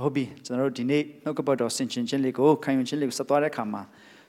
[0.00, 3.82] ဟုတ်ပြီကျွန်တော်တို့ဒီနေ့နှုတ်ကပတ်တော်ဆင်ခြင်ခြင်းလေးကိုခံယူခြင်းလေးကိုဆက်သွားတဲ့အခါမှာ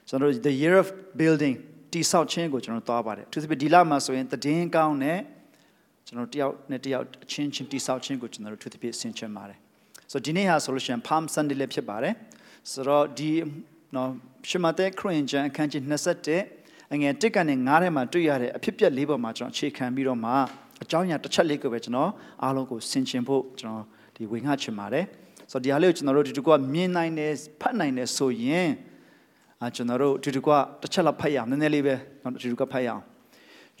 [0.08, 0.88] ကျွန်တော်တို့ the year of
[1.20, 1.56] building
[1.92, 5.18] တိဆောက်ခြင်းကိုကျွန်တော်သွားပါတယ်သူသဖြင့်ဒီလမှာဆိုရင်တည်င်းကောင်းနဲ့
[6.06, 9.58] ကျွန်တော်တယောက်နဲ့တယောက်အချင်းချင်းတိဆောက်ခြင်းကိုကျွန်တော်တို့သူသဖြင့်ဆင်ခြင်ပါတယ်
[10.12, 12.14] ဆိုတော့ဒီနေ့ဟာဆိုလို့ရှိရင် Palm Sunday လေးဖြစ်ပါတယ်
[12.72, 13.30] ဆိုတော့ဒီ
[13.94, 14.10] နော်
[14.48, 15.82] ရှမတဲ့ခရင်ကျန်အခန်းကြီး
[16.38, 20.32] 21အငယ်1ကနေ9ထဲမှာတွေ့ရတဲ့အဖြစ်ပြက်လေးပေါ်မှာကျွန်တော်အခြေခံပြီးတော့မှ
[20.82, 22.10] အကြောင်းအရာတစ်ချက်လေးကိုပဲကျွန်တော်
[22.42, 23.84] အားလုံးကိုဆင်ခြင်ဖို့ကျွန်တော်
[24.16, 25.04] ဒီဝင်ငှချင်ပါတယ်
[25.50, 28.68] ဆိုတော့ဒီဟာလေးကိုကျွန်တော်တို့ဒီတကွမြင်နိုင်တယ်ဖတ်နိုင်တယ်ဆိုရင်
[29.64, 30.52] အာကျွန်တော်တို့ဒီတကွ
[30.82, 33.02] တစ်ချက်လောက်ဖတ်ရအောင်နည်းနည်းလေးပဲနော်ဒီတကွဖတ်ရအောင်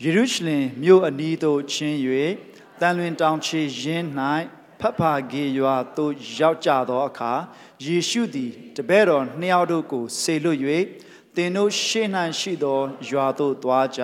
[0.02, 1.96] ယေရုရှလင်မြို့အနီးသို့ချင်း၍
[2.80, 4.06] တန်လွင်တောင်ချေရင်း၌
[4.80, 7.32] ဖတ်ဖာဂေရွာသို့ရောက်ကြသောအခါ
[7.84, 10.58] ယေရှုသည်တပည့်တော်နှစ်ယောက်တို့ကိုဆေလွတ်၍
[11.36, 12.08] သင်တို့ရှေ့၌
[12.40, 14.02] ရှိသောရွာသို့သွားကြ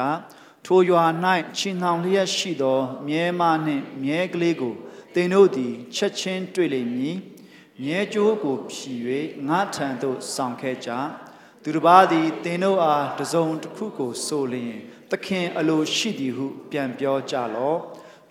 [0.65, 1.05] ထိုရွာ၌
[1.56, 4.75] ချီနှောင်လျက်ရှိသော မြဲမနှင့်မြဲကလေးကို
[5.15, 7.17] သင်တို့သည်ချက်ချင်းတွေ့လိမ့်မည်
[7.83, 8.93] မြဲကြိုးကိုဖြီ၍
[9.49, 10.91] ငါထံသို့ဆောင်ခဲ့ကြ
[11.62, 14.75] သူတစ်ပါးသည်သင်တို့အားတစုံတစ်ခုကိုဆိုလျင်
[15.11, 17.78] သခင်အလိုရှိသည်ဟု ပြန်ပြောကြလော့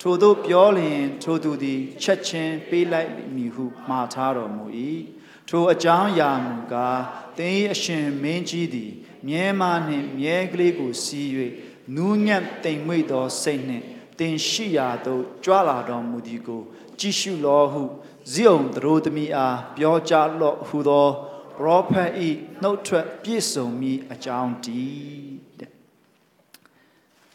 [0.01, 4.65] ထို့သောပြောလျင်ထိုသူသည်ချက်ချင်းပေးလိုက်မည်ဟုမှားထားတော်မူ၏
[5.49, 7.01] ထိုအကြောင်းအရာမူကား
[7.37, 8.91] သင်၏အရှင်မင်းကြီးသည်
[9.27, 11.29] မြဲမနှင့်မြဲကလေးကိုစီး၍
[11.95, 13.85] နူးညံ့တိမ်မွေ့သောစိတ်နှင့်
[14.19, 16.61] သင်ရှိရာသို့ကြွလာတော်မူသည်ကို
[16.99, 17.83] ကြည့်ရှုလောဟု
[18.31, 21.09] ဇိအောင်သတို့သမီးအားပြောကြားလော့ဟုသော
[21.57, 22.29] ပရောဖက်ဤ
[22.63, 25.71] နှုတ်ထွက်ပြည့်စုံမိအကြောင်းတည်းတဲ့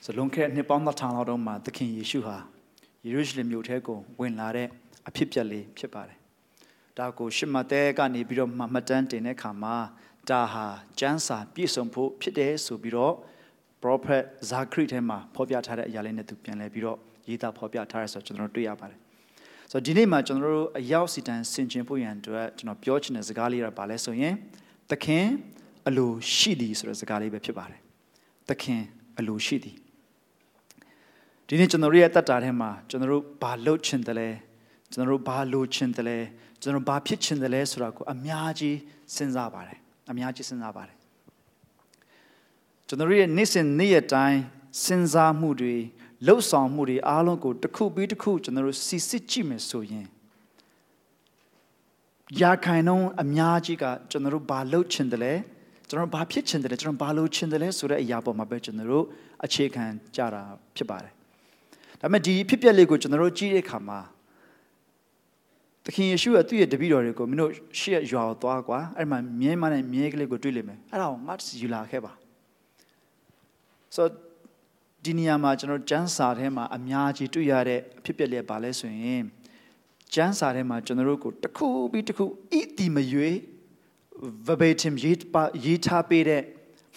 [0.04, 2.36] ဇလွန်ခဲ့တဲ့နှစ်ပေါင်းတစ်ထောင်လောက်တုန်းမှာသခင်ယေရှုဟာ
[3.04, 4.68] ယေရုရှလင်မြို့ထဲကိုဝင်လာတဲ့
[5.08, 6.18] အဖြစ်ပြက်လေးဖြစ်ပါတယ်
[6.98, 9.76] ဒါကိုရှမတဲကနေပြီးတော့မှမှတ်တမ်းတင်တဲ့အခါမှာ
[10.30, 10.66] ဒါဟာ
[11.00, 13.14] ကျမ်းစာပြည့်စုံဖို့ဖြစ်တယ်ဆိုပြီးတော့
[13.82, 18.98] prophet ဇာခရိထဲမှာဖော်ပြထားတဲ့အရာလေးနဲ့သူပြန်လဲပြီးတော့ရေးသားဖော်ပြထားရဆိုတော့ကျွန်တော်တို့တွေ့ရပါတယ်
[19.72, 24.34] ဆိုတော့ဒီနေ့မှာကျွန်တော်တို့အရောက်စီတန်ဆင်ခြင်ဖို့ရန်အတွက်ကျွန်တော်ပြောချင်တဲ့စကားလေးကဘာလဲဆိုရင်
[24.90, 25.26] သခင်
[25.88, 27.80] အလိုရှိသည်ဆိုတဲ့စကားလေးပဲဖြစ်ပါတယ်
[28.48, 28.80] သခင်
[29.18, 29.76] အလိုရှိသည်
[31.46, 34.28] ဒီနေ့ကျွန်တော်တို့ရဲ့အသက်တာထဲမှာကျွန်တော်တို့ဘာလုပ်ချင်တယ်လဲ
[34.92, 36.18] ကျွန်တော်တို့ဘာလိုချင်တယ်လဲ
[36.62, 38.76] ကျွန်တော်ဘာဖြစ်ချင်တယ်လဲဆိုတာကိုအများကြီး
[39.16, 39.78] စဉ်းစားပါတယ်
[40.10, 40.96] အများကြီးစဉ်းစားပါတယ်
[42.88, 44.40] ကျွန်တော်တို့ရဲ့နေ့စဉ်နေ့ရက်တိုင်း
[44.84, 45.76] စဉ်းစားမှုတွေ
[46.26, 50.06] လှုပ်ဆောင်မှုတွေအားလုံးကိုတစ်ခုပြီးတစ်ခုကျွန်တော်တို့စီစစ်ကြည့်မယ်ဆိုရင်
[52.40, 55.32] ရာခိုင်နှုန်းအများကြီးကကျွန်တော်တို့ဘာလုပ်ချင်တယ်လဲ
[55.88, 59.04] ကျွန်တော်တို့ဘာဖြစ်ချင်တယ်လဲကျွန်တော်ဘာလုပ်ချင်တယ်လဲဆိုတဲ့အရာပေါ်မှာပဲကျွန်တော်တို့
[59.44, 59.84] အခြေခံ
[60.16, 60.42] ကြတာ
[60.76, 61.12] ဖြစ်ပါတယ်
[62.00, 64.00] ဒါပေမဲ့ဒီဖြစ်ပျက်လေးကိုကျွန်တော်တို့ကြည့်တဲ့အခါမှာ
[65.84, 72.12] သခင်ယေရှုကသူ့ရဲ့တပည့်တော်တွေကိုမင်းတို့ရှေ့ရွာကိုသွားကွာအဲ့မှာမြဲမနဲ့မြဲကလေးကိုတွေ့လိမ့်မယ်အဲ့ဒါကိုငါယူလာခဲ့ပါ
[73.96, 74.31] ဆိုတော့
[75.04, 79.22] ဒီနေရာမှာကျွန်တော်ကျမ်းစာထဲမှာအများကြီးတွေ့ရတဲ့အဖြစ်ပျက်လေးပါလဲဆိုရင်
[80.14, 82.28] ကျမ်းစာထဲမှာကျွန်တော်တို့ကိုတစ်ခုပြီးတစ်ခုဣ
[82.78, 83.30] တိမရွေ
[84.46, 86.42] verbatim ရေးပါရေးထားပေးတဲ့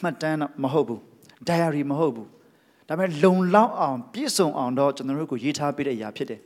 [0.02, 1.02] မှတ်တမ်းတော့မဟုတ်ဘူး
[1.48, 2.30] diary မဟုတ်ဘူး
[2.88, 6.40] ဒါပေမဲ့လုံလောက်အောင်ပြည့်စုံအောင်တော့ကျွန်တော်တို့ကိုရေးထားပေးတဲ့အရာဖြစ်တယ်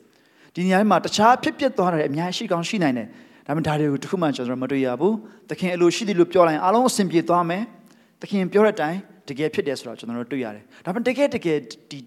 [0.53, 3.07] ဒီနေရာမှာတခြားဖြစ်ပျက်သွားတဲ့အများရှိကောင်းရှိနိုင်တယ်
[3.45, 5.15] ဒါပေမဲ့ဒါတွေကိုတစ်ခုမှကျွန်တော်မတွေ့ရဘူး
[5.49, 7.63] သခင်အလိုရှိတယ်လို့ပြောလိုက်ရင်အားလုံးအဆင်ပြေသွားမယ်
[8.21, 11.57] သခင်ပြောတဲ့အတိုင်း တကယ်ဖြစ်တယ်ဆိုတော့ကျွန်တော်တို့တွေ့ရတယ်ဒါပေမဲ့တကယ်တကယ်
[11.91, 11.99] ဒီ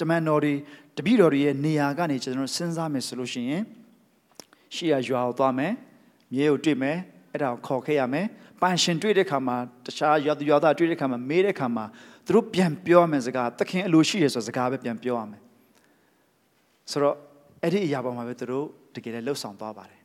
[0.00, 0.54] တမန်တော်တွေ
[0.96, 3.62] တပည့်တော်တွေရဲ့နေရာကနေကျွန်တော်တို့စဉ်းစားမယ်ဆိုလို့ရှိရင်
[4.74, 5.72] ရှေ့ရရွာကိုသွားမယ်
[6.32, 6.96] မြေကိုတွေ့မယ်
[7.32, 8.26] အဲ့ဒါကိုခေါ်ခဲ့ရမယ်
[8.60, 9.56] ပန်ရှင်တွေ့တဲ့ခါမှာ
[9.86, 11.84] တခြားရွာသူရွာသားတွေ့တဲ့ခါမှာမေးတဲ့ခါမှာ
[12.26, 15.40] သူတို့ပြန်ပြောရမယ်စကားသခင်အလိုရှိတယ်ဆိုစကားပဲပြန်ပြောရမယ်
[16.90, 17.16] ဆိုတော့
[17.62, 20.00] အဲ့ဒီအရာပေါ်မှာပဲသူတို့တကယ်လည်းလှုပ်ဆောင်သွားပါတယ်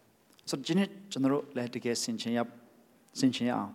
[0.49, 2.39] ဆိုတော့ဒီနေ့ကျွန်တော်တို့လည်းတကယ်ဆင်ခြင်ရ
[3.19, 3.71] ဆင်ခြင်ရအောင်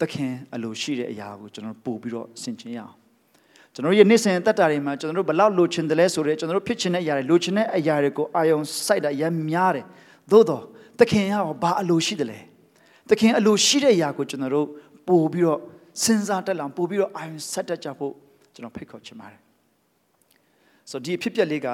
[0.00, 2.94] သခင်အလိုရှိတဲ့အရာကိုကျွန်တော်ပို့ပြီးတော့ဆင်ခြင်ရအောင်
[3.74, 9.86] ကျွန်တော်ရဲ့နေ့စဉ်တက်တာတွေမှာကျွန်တော်တို့ဘလောက်လိုချင်တယ်လဲဆိုတော့ကျွန်တော်တို့ဖြစ်ချင်တဲ့အရာတွေလိုချင်တဲ့အရာတွေကိုအာယုံစိုက်တာရမ်းများတယ်
[10.32, 10.62] သို့တော့
[10.98, 12.40] သခင်ရောဘာအလိုရှိတယ်လဲ
[13.10, 14.66] သခင်အလိုရှိတဲ့အရာကိုကျွန်တော်တို့
[15.08, 15.60] ပို့ပြီးတော့
[16.02, 18.12] စဉ်းစားတက်လာပို့ပြီးတော့အာယုံဆက်တက်ကြဖို့
[18.54, 19.40] ကျွန်တော်ဖိတ်ခေါ်ချင်ပါတယ်
[20.90, 21.68] ဆိုဒီဖြစ်ပျက်လေးက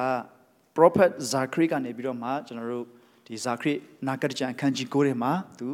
[0.77, 2.87] prophet Zachary ကနေပြီးတော့မှကျွန်တော်တို့
[3.27, 3.75] ဒီ Zachary
[4.07, 5.69] နာဂတ်ကျမ်းအခန်းကြီး9ထဲမှာသူ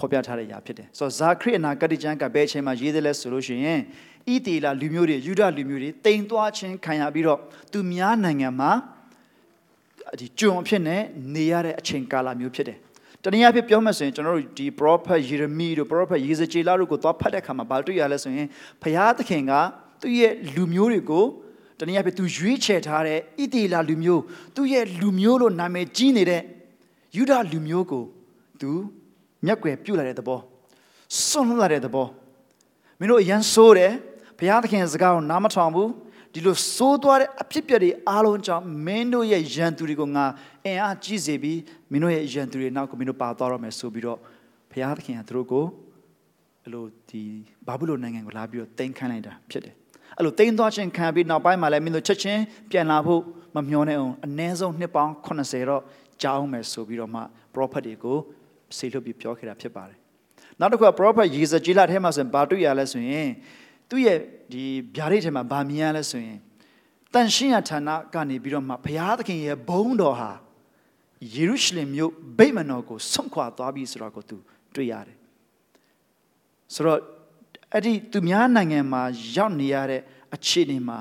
[0.00, 3.80] ဖော်ပြထားတဲ့အရာဖြစ်တယ်ဆိုတော့ Zachary အနာဂတ်ကျမ်းကဘယ်အချိန်မှာရေးတယ်လဲဆိုလို့ရှိရင်
[4.32, 7.38] ဣသေလလူမျိုးတွေယူဒလူမျိုးတွေတိမ်သွားခြင်းခံရပြီးတော့
[7.72, 8.72] သူများနိုင်ငံမှာ
[10.20, 11.02] ဒီကျွန်အဖြစ်နဲ့
[11.34, 12.78] နေရတဲ့အချိန်ကာလမျိုးဖြစ်တယ်
[13.24, 18.46] တနည်းအားဖြင့်ပြောမှဆိုရင်ကျွန်တော်တို့ဒီ prophet Jeremiah တို့ prophet ယေဇကျေလတို့ကိုသွားဖတ်တဲ့အခါမှာဘာတွေ့ရလဲဆိုရင်
[18.82, 19.52] ဘုရားသခင်က
[20.00, 21.26] သူ့ရဲ့လူမျိုးတွေကို
[21.78, 24.22] တနည်းအားဖြင့်သူရွေးချယ်ထားတဲ့ဣတိလာလူမျိုး
[24.56, 26.42] သူ့ရဲ့လူမျိုးလို့နာမည်ကြီးနေတဲ့
[27.16, 28.04] ယူဒလူမျိုးကို
[28.60, 28.70] သူ
[29.46, 30.40] မျက်ကွယ်ပြုတ်လာတဲ့သဘော
[31.28, 32.06] စွန့်လွတ်လာတဲ့သဘော
[32.98, 33.92] မင်းတို့အရန်ဆိုးတယ်
[34.38, 35.90] ဘုရားသခင်စကားကိုနားမထောင်ဘူး
[36.34, 40.24] ဒီလိုစိုးသွားတဲ့အဖြစ်ပြက်တွေအားလုံးကြောင့်မင်းတို့ရဲ့ယံသူတွေကိုငါ
[40.64, 41.60] အင်အားကြီးစေပြီး
[41.90, 44.18] မင်းတို့ရဲ့ယံသူတွေနောက်ကိုမင်းတို့ပါသွားတော့မယ်ဆိုပြီးတော့
[44.70, 45.64] ဘုရားသခင်ကသူတို့ကို
[46.62, 47.22] အဲ့လိုဒီ
[47.66, 49.74] ဘာဘူးလိုနိုင်ငံကိုလာပြီးတော့တင်ခန့်လိုက်တာဖြစ်တယ်
[50.16, 52.40] အဲ့လိုတင်သွားခြင်းခံပြီးနောက်ပိုင်းမှာလည်းမင်းတို့ချက်ချင်း
[52.70, 53.22] ပြန်လာဖို့
[53.54, 55.82] မမျှော်နဲ့အောင်အနည်းဆုံးနှစ်ပေါင်း80တော့
[56.22, 57.22] ကြာအောင်မယ်ဆိုပြီးတော့မှ
[57.54, 58.18] prophet တွေကို
[58.76, 59.98] ဆေလွတ်ပြီးပြောခဲ့တာဖြစ်ပါတယ်
[60.60, 63.28] နောက်တစ်ခုက prophet ယေဇကျေလထဲမှာဆိုရင်ဘာတွေ့ရလဲဆိုရင်
[63.88, 64.18] သူ့ရဲ့
[64.52, 64.64] ဒီ
[64.96, 66.38] ဗျာဒိတ်ထဲမှာဗာမြင်ရလဲဆိုရင်
[67.14, 70.32] တန်ရှင်းရဌာနကနေပြီးတော့မှဘုရားသခင်ရဲ့ဘုန်းတော်ဟာ
[71.34, 74.36] ယေရုရှလင်မြို့ဗိမာန်တော်ကိုဆွန့်ခွာသွားပြီဆိုတော့ကိုသူ
[74.74, 75.16] တွေ့ရတယ်
[76.74, 77.00] ဆိုတော့
[77.72, 79.02] အဲ့ဒီသူများနိုင်ငံမှာ
[79.36, 80.02] ရောက်နေရတဲ့
[80.34, 80.98] အခြေအနေမှာ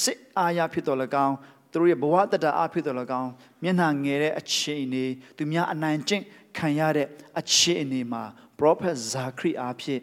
[0.00, 1.36] စစ်အာရဖြစ်တော်၎င်း
[1.72, 3.30] သူတို့ရဲ့ဘဝတတအဖြစ်တော်၎င်း
[3.62, 5.04] မျက်နှာငယ်တဲ့အခြေအနေ
[5.36, 6.24] သူများအနိုင်ကျင့်
[6.58, 7.06] ခံရတဲ့
[7.40, 8.22] အခြေအနေမှာ
[8.58, 10.02] prophet ဇာခရိအားဖြင့်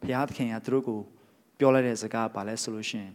[0.00, 1.00] ဘုရားသခင်ကသူတို့ကို
[1.58, 3.12] ပြောလိုက်တဲ့စကားပါလဲဆိုလို့ရှိရင်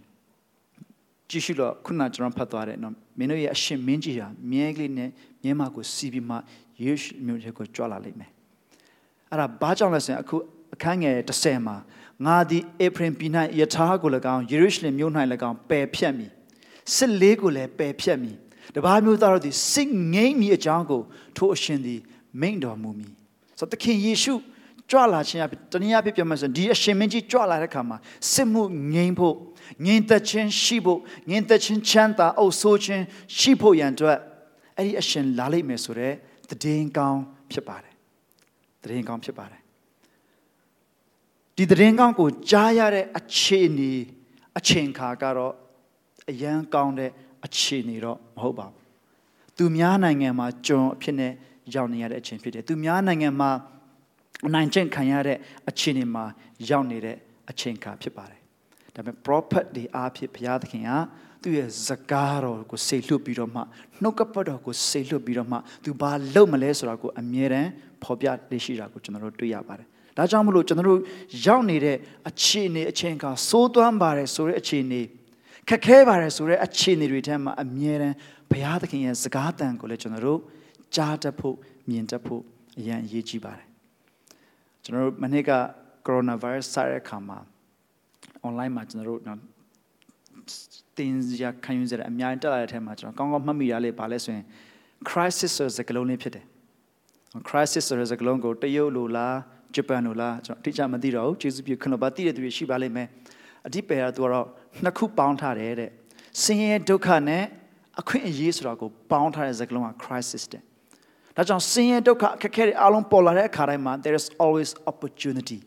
[1.30, 5.09] ကြည့်ရှုတော့ခုနကျွန်တော်ဖတ်သွားတယ်နော်မင်းတို့ရဲ့အရှင်မင်းကြီးဟာမြဲကလေးနဲ့
[5.44, 6.36] မြဲမကိုစီးပြီးမှ
[6.83, 8.31] ယေရှုမျိုးချက်ကိုကြွလာလိမ့်မယ်
[9.30, 10.36] အဲ့ဒါဘာကြောင့်လဲဆိုရင်အခု
[10.75, 11.77] အခန်းငယ်30မှာ
[12.25, 15.12] ငါသည်အေဖရင်ပြည်၌ယထာကို၎င်းယေရုရှလင်မြို့၌၎
[15.50, 16.31] င်းပယ်ဖြတ်မည်
[16.95, 18.38] စစ်လေးကိုလည်းပယ်ဖြတ်မည်
[18.75, 21.02] တပါးမျိုးသားတို့သည်စိတ်ငိမ့်မည်အကြောင်းကို
[21.38, 22.00] ထိုအရှင်သည်
[22.42, 23.12] မိန့်တော်မူမည်
[23.60, 24.34] ဆိုတော့သခင်ယေရှု
[24.90, 27.98] ကြွလာခြင်းအဖြစ်တနည်းအားဖြင့်ပြောမှဆိုဒီအရှင်မင်းကြီးကြွလာတဲ့အခါမှာ
[28.34, 28.63] စစ်မှု
[28.94, 29.36] ငိမ့်ဖို့
[29.86, 31.00] ငြိမ်သက်ခြင်းရှိဖို့
[31.30, 33.04] ငြိမ်သက်ခြင်းချမ်းသာအုပ်ဆိုးခြင်း
[33.38, 34.18] ရှိဖို့ရန်အတွက်
[34.78, 36.16] အဲ့ဒီအရှင်လာလိမ့်မယ်ဆိုတော့
[36.63, 37.22] တည်င်းကောင်း
[37.52, 37.96] ဖြစ်ပါတယ်
[38.84, 39.62] တည်င်းကောင်းဖြစ်ပါတယ်
[41.56, 43.94] ဒီတည်င်းကောင်းကိုကြားရတဲ့အခြေအနေ
[44.58, 45.54] အချိန်ခါကတော့
[46.30, 47.12] အရန်ကောင်းတဲ့
[47.45, 48.81] အခြေအနေတော့မဟုတ်ပါဘူး
[49.57, 51.33] သူများနိုင်ငံမှာကျွန်အဖြစ်နဲ့
[51.75, 53.51] ရောက်နေရတဲ့အချိန်ဖြစ်တယ်သူများနိုင်ငံမှာ
[54.47, 55.38] အနိုင်ကျင့်ခံရတဲ့
[55.69, 56.25] အခြေအနေမှာ
[56.69, 57.15] ရောက်နေတဲ့
[57.49, 58.39] အချိန်ခါဖြစ်ပါတယ်။
[58.95, 60.91] ဒါပေမဲ့ prophet တွေအားဖြင့်ဘုရားသခင်က
[61.41, 63.61] သူ့ရဲ့စကားတော်ကိုစေလွှတ်ပြီးတော့မှ
[64.01, 67.69] နှုတ်ကပတ်တော်ကိုစေလွှတ်ပြီးတော့မှသူဘာလုပ်မလဲဆိုတာကိုအမြဲတမ်း
[68.03, 71.01] ဖော်ပြလေ့ရှိတာကိုကျွန်တော်တို့တွေ့ရပါတယ်။ဒါကြောင့်မလို့ကျွန်တော်တို့
[71.45, 71.97] ရောက်နေတဲ့
[72.29, 75.01] အခြေအနေအချိန်ခါစိုးသွမ်းပါတယ်ဆိုတဲ့အခြေအနေ
[75.69, 78.16] ခက်ခဲပါတယ်ဆိုတဲ့အခြေအနေတွေထဲမှာအမြဲတမ်း
[78.52, 80.40] ဘုရားသခင်ရဲ့စကားတန်ကိုလည်းကျွန်တော်တို့
[80.96, 81.56] ကြားတတ်ဖို့
[81.90, 82.42] မြင်တတ်ဖို့
[82.80, 83.68] အရန်အရေးကြီးပါတယ်
[84.84, 85.52] ကျွန်တော်တို့မနေ့က
[86.06, 87.38] ကိုရိုနာဗိုင်းရပ်စ်စတဲ့အခါမှာ
[88.48, 89.19] online မှာကျွန်တော်တို့
[90.98, 91.12] တင်
[91.42, 94.46] ရခံယူစရာအများကြီးတက်လာတဲ့အထက်မှာကျွန်တော်ကောင်းကောင်းမှတ်မိရလေပါလဲဆိုရင်
[95.10, 96.46] crisis ဆိုတဲ့စကားလုံးလေးဖြစ်တယ်
[97.48, 99.38] crisis ဆိုတဲ့စကားလုံးကိုတရုတ်လိုလား
[99.75, 103.08] ဂျပန်လိုလားကျွန်တော်အတိအကျမသိတော့ဘူးကျေးဇူးပြုခင်ဗျာသိတဲ့သူတွေရှိပါလိမ့်မယ်
[103.68, 104.48] အဓိပ္ပာယ်ကတော့
[104.83, 105.89] နှစ်ခုပေါင်းထားတယ်တဲ့
[106.41, 107.44] ဆင်းရဲဒုက္ခနဲ့
[108.00, 110.62] အခွင့်အရေးဆိုတာကိုပေါင်းထားတဲ့စကားလုံးက crisis တဲ့
[111.35, 115.59] ဒါကြောင့်ဆင်းရဲဒုက္ခအခက်အခဲတွေအလုံးပေါ်လာတဲ့အခါတိုင်းမှာ there is always opportunity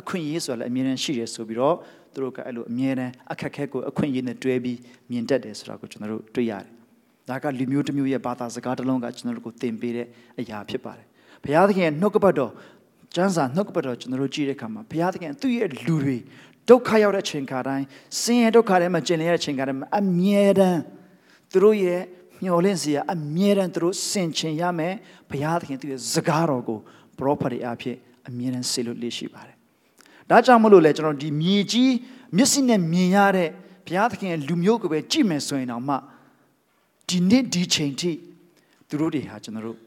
[0.00, 1.76] အခွင့်အရေးဆိုတာလည်းအမြဲတမ်းရှိတယ်ဆိုပြီးတော့
[2.12, 4.78] သူတို့ကအဲ့လိုအမြဲတမ်းအခက်အခဲကိုအခွင့်အရေးနဲ့တွဲပြီး
[5.10, 6.70] မြင်တတ်တယ်ဆိုတာကိုကျွန်တော်တို့တွေ့ရတယ်။
[7.28, 10.06] ဒါကလူမျိုးတစ်မျိုးရဲ့ဘာသာစကားတစ်လုံးကကျွန်တော်တို့ကိုသင်ပေးတဲ့
[10.40, 11.06] အရာဖြစ်ပါတယ်။
[11.44, 12.52] ဘုရားသခင်ရဲ့နှုတ်ကပတ်တော်
[13.14, 16.18] ကျမ်းစာနှုတ်ကပတ်တော်ကျွန်တော်တို့ကြည့်တဲ့အခါမှာဘုရားသခင်သူ့ရဲ့လူတွေ
[16.68, 17.84] ဒုက္ခရောက်တဲ့ချိန်ခါတိုင်း
[18.20, 20.80] ဆင်းရဲဒုက္ခထဲမှာကျင်လည်ရတဲ့ချိန်ခါတိုင်းမှာအမြဲတမ်း
[21.52, 22.02] သူတို့ရဲ့
[22.44, 24.94] မျော်လင့်စရာအမြဲတမ်းသူတို့စင်ချင်ရမယ်
[25.30, 26.78] ဘုရားသခင်သူ့ရဲ့စကားတော်ကို
[27.18, 27.96] ပရောဖက်တွေအဖြစ်
[28.28, 29.56] အမြဲတမ်းဆေလို့လေးရှိပါတယ်
[30.30, 31.92] ဒါကြောင့်မလို့လေကျွန်တော်ဒီမြေကြီး
[32.36, 33.48] မျက်စိနဲ့မြင်ရတဲ့
[33.86, 35.96] ဘုရားသခင်ရဲ့လူမျိုးကိုပဲကြည့်မယ်ဆိုရင်တော့မှ
[37.08, 38.12] ဒီနေ့ဒီချိန်ထိ
[38.88, 39.78] သူတို့တွေဟာကျွန်တော်တို့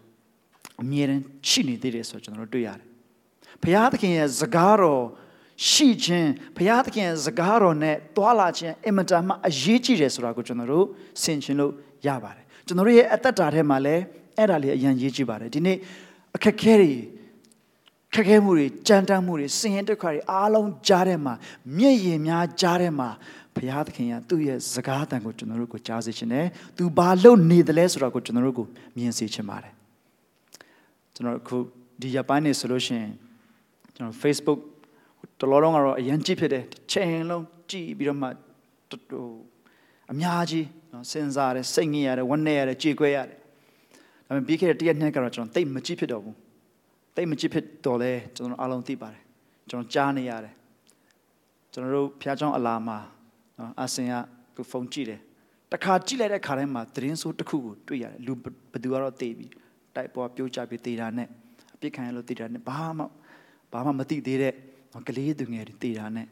[0.81, 2.88] အမြဲတမ်းရှိနေသေးတယ်ဆိုတော့ကျွန်တော်တို့တွေ့ရတယ်
[3.63, 5.03] ဘုရားသခင်ရဲ့စကားတော်
[5.67, 10.85] ရှိခြင်းဘုရားသခင်စကားတော်နဲ့တွာလာခြင်းအင်မတန်မှအရေးကြီးတယ်ဆိုတာကိုကျွန်တော်တို့
[11.21, 11.71] ဆင်ခြင်လို့
[12.07, 14.03] ရပါတယ်ကျွန်တော်တို့ရဲ့အသက်တာထဲမှာလည်း
[14.38, 15.77] အဲ့ဒါလေးအရင်ရေးကြည့်ပါတယ်ဒီနေ့
[16.35, 16.91] အခက်ခဲတွေ
[18.13, 21.33] ခက်ခဲမှုတွေကြမ်းတမ်းမှုတွေဆင်းရဲဒုက္ခတွေအားလုံးကြားထဲမှာ
[21.77, 23.09] မျက်ရည်များကြားထဲမှာ
[23.55, 26.45] ဘုရားသခင်ကသူ့ရဲ့စကားတန်ကိုကျွန်တော်တို့ကိုကြားစေခြင်းနဲ့
[26.77, 28.65] သူဘာလုပ်နေသလဲဆိုတာကိုကျွန်တော်တို့ကို
[28.97, 29.74] မြင်စေခြင်းပါတယ်
[31.15, 31.57] ကျွန်တော်အခု
[32.01, 33.12] ဒီရပိုင်းနေဆိုလို့ရှိရင်
[33.95, 34.59] ကျွန်တော် Facebook
[35.39, 38.27] တလောလုံးကတော့အရင်ကြည့်ဖြစ်တယ်ချိန်လုံးကြည့်ပြီးတော့မှ
[38.89, 39.21] တူတူ
[40.11, 43.37] အများကြီးနော်စဉ်းစားရတယ်စိတ်ငြိရတယ်ဝန်းနေရတယ်ကြေကွဲရတယ်
[44.27, 46.35] ဒါပေမဲ့ပြီးခဲ့တဲ့တရက်နှစ်ကတော့ကျွန်တော်တိတ်မကြည့်ဖြစ်တော့ဘူး
[47.15, 49.23] တိတ်မကြည့်ဖြစ်တော့လဲကျွန်တော်အားလုံးသိပါတယ်
[49.69, 50.53] ကျွန်တော်ကြားနေရတယ်
[51.71, 52.97] ကျွန်တော်တို့ဖျားချောင်းအလာမှာ
[53.59, 54.13] နော်အစင်က
[54.55, 55.19] သူဖုန်းကြည့်တယ်
[55.71, 59.47] တခါကြည့်လိုက်တဲ့ခါတိုင်းမှာသတင်းဆိုးတစ်ခုကိုတွေ့ရတယ်လူဘယ်သူကတော့သိပြီ
[59.95, 61.27] တိုက်ပေါ်ပြိုးချပြီးတေးတာနဲ့
[61.75, 63.03] အပြစ်ခံရလို့တေးတာနဲ့ဘာမှ
[63.71, 64.53] ဘာမှမသိသေးတဲ့
[65.07, 66.27] ကလေးသူငယ်တွေတေးတာနဲ့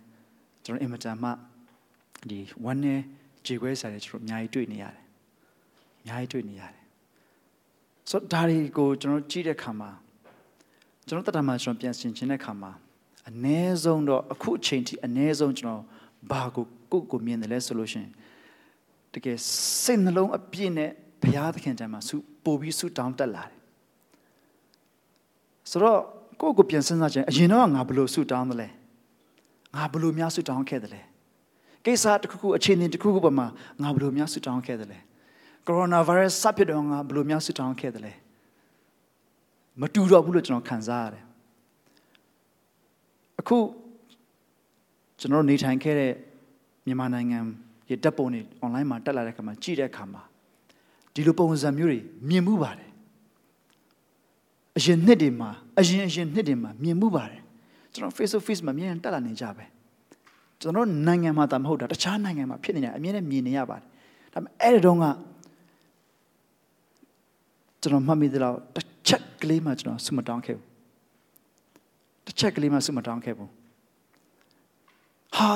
[0.66, 1.30] ကျွန်တော်အင်မတန်မှ
[2.30, 3.00] ဒီဝမ်းနဲ့
[3.46, 5.02] ခြေခွဲဆရာတွေကျွန်တော်အများကြီးတွေ့နေရတယ်
[6.02, 6.82] အများကြီးတွေ့နေရတယ်
[8.10, 9.90] ဆိုတော့ဒါတွေကိုကျွန်တော်ကြည့်တဲ့ခါမှာ
[11.08, 12.72] ကျွန်တော်တတမှာကျွန်တော်ပြန်ဆင်ခြင်တဲ့ခါမှာ
[13.30, 15.84] အ ਨੇ ဆုံးတော့အခုအချိန်ထိအ ਨੇ ဆုံးကျွန်တော်
[16.32, 18.12] ဘာကိုကိုယ့်ကိုမြင်တယ်လဲဆိုလို့ရှိရင်
[19.14, 19.38] တကယ်
[19.84, 20.90] စိတ်နှလုံးအပြည့်နဲ့
[21.22, 23.58] ဘုရားသခင်တမ်းမှာဆုပို့ပြီးဆုတောင်းတက်လာတယ်
[25.72, 26.02] ဆိုတော့
[26.40, 28.68] ကိုယ့်ကိုပြန်စဉ်းစားခြင်းအရင်တော့ငါဘယ်လိုဆုတောင်းသလဲ
[29.76, 31.02] ငါဘယ်လိုများဆုတောင်းခဲ့သလဲ
[31.86, 33.48] ကိစ္စတစ်ခုခုအခြေအနေတစ်ခုခုပေါ်မှာ
[33.82, 35.00] ငါဘယ်လိုများဆုတောင်းခဲ့သလဲ
[35.66, 38.14] ကိုရိုနာဗိုင်းရပ်စ်စဖြစ်တော့ငါဘယ်လိုများဆုတောင်းခဲ့သလဲ
[39.82, 41.24] မတူတော့ဘူးလို့ကျွန်တော်ခံစားရတယ်
[43.40, 43.58] အခု
[45.20, 46.14] ကျွန်တော်နေထိုင်ခဲ့တဲ့
[46.86, 47.40] မြန်မာနိုင်ငံ
[47.90, 50.24] ရဲ့တပ်ပုံတွေ online မှာတက်လာတဲ့အခါမှာကြည့်တဲ့အခါမှာ
[51.14, 52.00] ဒီလိုပုံစံမျိုးတွေ
[52.30, 52.90] မြင်မှုပါတယ်
[54.78, 55.50] အရင်နှစ်တွေမှာ
[55.80, 57.42] အရင်အရင်နှစ်တွေမှာမြင်မှုပါတယ်
[57.94, 59.66] ကျွန်တော် face to face မှာမြင်ရင်တက်လာနေကြပဲ
[60.62, 63.86] ကျွန်တော်နိုင်ငံမှာတာမဟုတ်တာတခြားနိုင်ငံမှာဖြစ်နေတယ်အမြင်နဲ့မြင်နေရပါတယ်
[64.34, 65.06] ဒါပေမဲ့အဲ့ဒီတော့က
[67.82, 70.68] ကျွန်တော်မှတ်မိသလောက်တစ်ချက်ကလေးမှကျွန်တော်ဆုမတောင်းခဲ့ဘူး
[72.26, 73.50] တစ်ချက်ကလေးမှဆုမတောင်းခဲ့ဘူး
[75.36, 75.52] ဟာ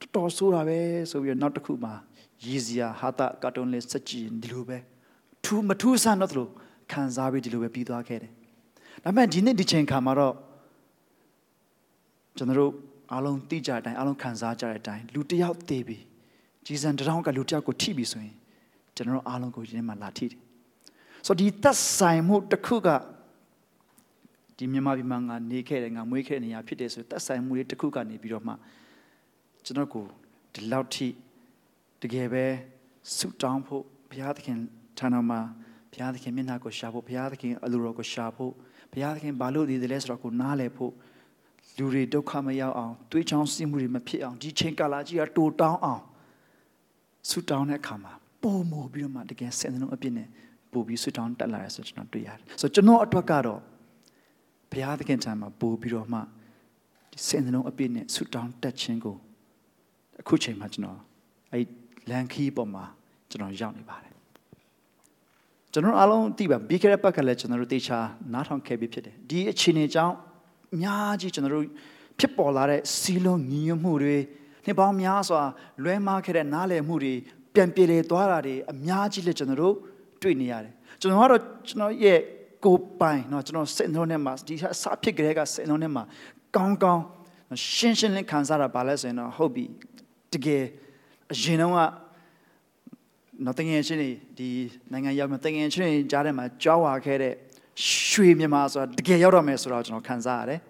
[0.00, 0.78] တော်တော်ဆိုးတာပဲ
[1.10, 1.90] ဆိုပြီးတော့နောက်တစ်ခုမှ
[2.44, 4.78] ရည်စရာဟာတာကာတွန်းလေးစက်ကြည့်ဒီလိုပဲ
[5.44, 6.48] ထူးမထူးဆန်းတော့သလို
[6.92, 8.32] ခံစားပြီးဒီလိုပဲပြီးသွားခဲ့တယ်
[9.04, 10.34] ဒါပေမဲ့ဒီနေ့ဒီချိန်ခါမှာတော့
[12.36, 12.72] ကျွန်တော်တို့
[13.12, 15.98] အားလုံးသိကြတဲ့အတိုင်းအားလုံးခံစားကြတဲ့အတိုင်းလူတစ်ယောက်တည်ပြီ
[16.66, 18.34] ဂျီဇန်တရောင်းကလူတစ်ယောက်ကိုထိပြီဆိုရင်
[18.96, 20.38] ကျွန်တော်တို့အားလုံးကိုဒီနေ့မှလာထိတယ်
[21.26, 22.88] ဆိုတော့ဒီသက်ဆိုင်မှုတစ်ခုက
[24.56, 28.52] ဒီမြန်မာပြည်မှာငါနေခဲ့တယ်ငါမွေးခဲ့တဲ့နေရာဖြစ်တယ်ဆိုသက်ဆိုင်မှုလေးတစ်ခုကနေပြီးတော့မှ
[29.64, 30.04] ကျွန်တော်ကို
[30.54, 31.08] ဒီလောက်ထိ
[32.02, 32.44] တကယ်ပဲ
[33.16, 34.58] ဆုတောင်းဖို့ဘုရားသခင်
[34.98, 35.40] ထံတော်မှာ
[35.96, 38.52] ဘုရားသခင်မျက်နှာကိုရှာဖို့ဘုရားသခင်အလိုတော်ကိုရှာဖို့
[38.92, 40.92] ဘုရားသခင်ဘာလို့ဒီလဲဆိုတော့ကိုနားလည်ဖို့
[41.78, 46.02] လူတွေဒုက္ခမရောက်အောင်တွေးချောင်းစည်းမှုတွေမဖြစ်အောင်ဒီချိန်ကာလကြီးကတိုးတောင်းအောင်
[47.28, 48.12] ဆုတောင်းတဲ့အခါမှာ
[48.42, 50.28] ပုံမူပြီးတော့မှတကယ်စင်စလုံးအပြစ်နဲ့
[50.72, 53.60] ပို့ပြီးဆုတောင်းတက်လာရဆိုကျွန်တော်တွေ့ရတယ်ဆိုတော့ကျွန်တော်အတွက်ကတော့
[54.70, 56.18] ဘုရားသခင်ထံမှာပို့ပြီးတော့မှ
[57.12, 59.16] ဒီစင်စလုံးအပြစ်နဲ့ဆုတောင်းတက်ခြင်းကို
[60.20, 60.98] အခုချိန်မှာကျွန်တော်
[61.52, 61.64] အဲ့
[62.10, 62.84] လန်ခီးပေါ်မှာ
[63.30, 64.05] ကျွန်တော်ရောက်နေပါတယ်
[65.73, 67.99] ကျွန်တော်အားလုံးသိပါပြီးခဲ့တဲ့ဘက်ကလည်းကျွန်တော်တို့တေချာ
[68.33, 70.15] နားထောင်ခဲ့ပြီးဖြစ်တယ်ဒီအခြေအနေကြောင့်
[70.73, 71.65] အများကြီးကျွန်တော်တို့
[72.19, 74.17] ဖြစ်ပေါ်လာတဲ့စီးလုံးညီညွတ်မှုတွေ
[74.65, 75.41] နှစ်ပေါင်းများစွာ
[75.83, 77.13] လွဲမှားခဲ့တဲ့နားလည်မှုတွေ
[77.53, 79.75] ပြန်ပြေလေသွားတာတွေအများကြီးလည်းကျွန်တော်တို့
[80.21, 82.19] တွေ့နေရတယ်ကျွန်တော်ကတော့ကျွန်တော်ရဲ့
[82.65, 86.03] ကိုယ်ပိုင်เนาะကျွန်တော်စိတ်နှလုံးထဲမှာဒီအစဖြစ်ကြတဲ့ကစိတ်နှလုံးထဲမှာ
[86.55, 87.03] ကောင်းကောင်း
[87.75, 89.65] ရှင်းရှင်းလင်းခံစားတာပါလဲဆိုရင်တော့ဟုတ်ပြီ
[90.33, 90.63] တကယ်
[91.33, 91.79] အရင်တော့က
[93.44, 94.48] နော်တငယ်ချင်းတွေဒီ
[94.92, 97.34] နိုင်ငံရောက်မှာတငယ်ချင်းတွေကြားထဲမှာကြောက်ဝါခဲ့တဲ့
[98.10, 100.60] ရွှေမြန်မာဆိုတာတကယ်ရောက်တော့မယ်ဆိုတော့ကျွန်တော်ခံစားရတယ်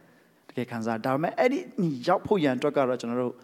[0.49, 1.58] တကယ်ခံစားဒါပေမဲ့အဲ့ဒီ
[2.06, 3.35] ရောက်ဖို့ရန်အတွက်ကတော့ကျွန်တော်တို့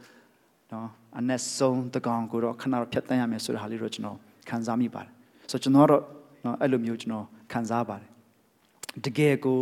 [0.73, 0.89] နော်
[1.19, 5.13] အနက်ဆုံးတကောင်ကိုတော့ခဏတော့ဖြတ်တန်းရမယ်ဆိုတဲ့ဟာလေးတော့ကျွန်တော်ခံစားမိပါတယ်
[5.51, 6.03] ဆိုတော့ကျွန်တော်တော့
[6.45, 8.11] နော်အဲ့လိုမျိုးကျွန်တော်ခံစားပါတယ်
[9.07, 9.61] တကယ်ကို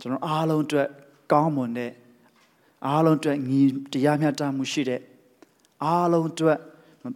[0.00, 0.88] ကျွန်တော်အားလုံးအတွက်
[1.32, 1.92] ကောင်းမွန်တဲ့
[2.86, 3.60] အားလုံးအတွက်ညီ
[3.92, 5.00] တရားမျှတမှုရှိတဲ့
[5.84, 6.58] အားလုံးအတွက်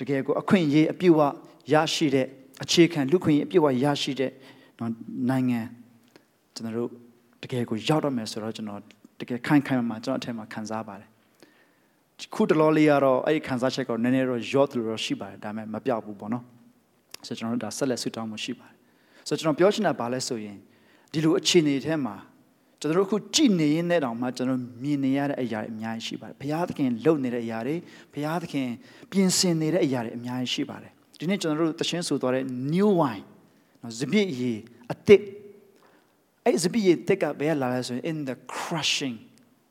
[0.00, 1.20] တကယ်ကိုအခွင့်အရေးအပြည့်အဝ
[1.72, 2.26] ရရှိတဲ့
[2.62, 4.32] အခြေခံလူခွင့်ရေးအပြည့်အဝရရှိတဲ့
[5.30, 5.60] နိုင်ငံ
[6.54, 6.90] ကျွန်တော်တို့
[7.42, 8.80] တကယ်ကိုရောက်တော့မယ်ဆိုတော့ကျွန်တော်
[9.20, 11.08] တကယ်ခိုင်ခိုင်မာမာကျွန်တော်အထက်မှာခံစားပါတယ်
[12.34, 16.44] ခုတလောလေးကတော့အဲ့ဒီခံစားချက်ကတော့နည်းနည်းတော့ရော့တယ်လို့ရှိပါတယ်ဒါပေမဲ့မပြောက်ဘူးပေါ့နော်
[17.26, 18.76] ဆိုတော့ကျွန်တော်တို့ဒါဆက်လက်ဆုတောင်းမှုရှိပါတယ်
[19.28, 20.56] ဆိုတော့ကျွန်တော်ပြောချင်တာဘာလဲဆိုရင်
[21.12, 22.16] ဒီလိုအခြေအနေထဲမှာ
[22.80, 27.76] ကျွန်တော်တို့အခုကြည်နေရင်းနဲ့တောင်မှကျွန်တော်မြင်နေရတဲ့အရာတွေအများကြီးရှိပါတယ်ဘုရားသခင်လုပ်နေတဲ့အရာတွေ
[28.12, 28.68] ဘုရားသခင်
[29.10, 32.44] ပြင်ဆင်နေတဲ့အရာတွေအများကြီးရှိပါတယ် ဒီနေ့ကျွန်တော်တို့တခြင်းဆိုသွားတဲ့
[32.74, 33.24] new wine
[33.82, 34.58] နော်ဇပြည့်ရည်
[34.92, 35.22] အသစ်
[36.44, 39.16] အဲ့ဇပြည့်ရည်တက်ကဘယ်လာလဲဆိုရင် in the crushing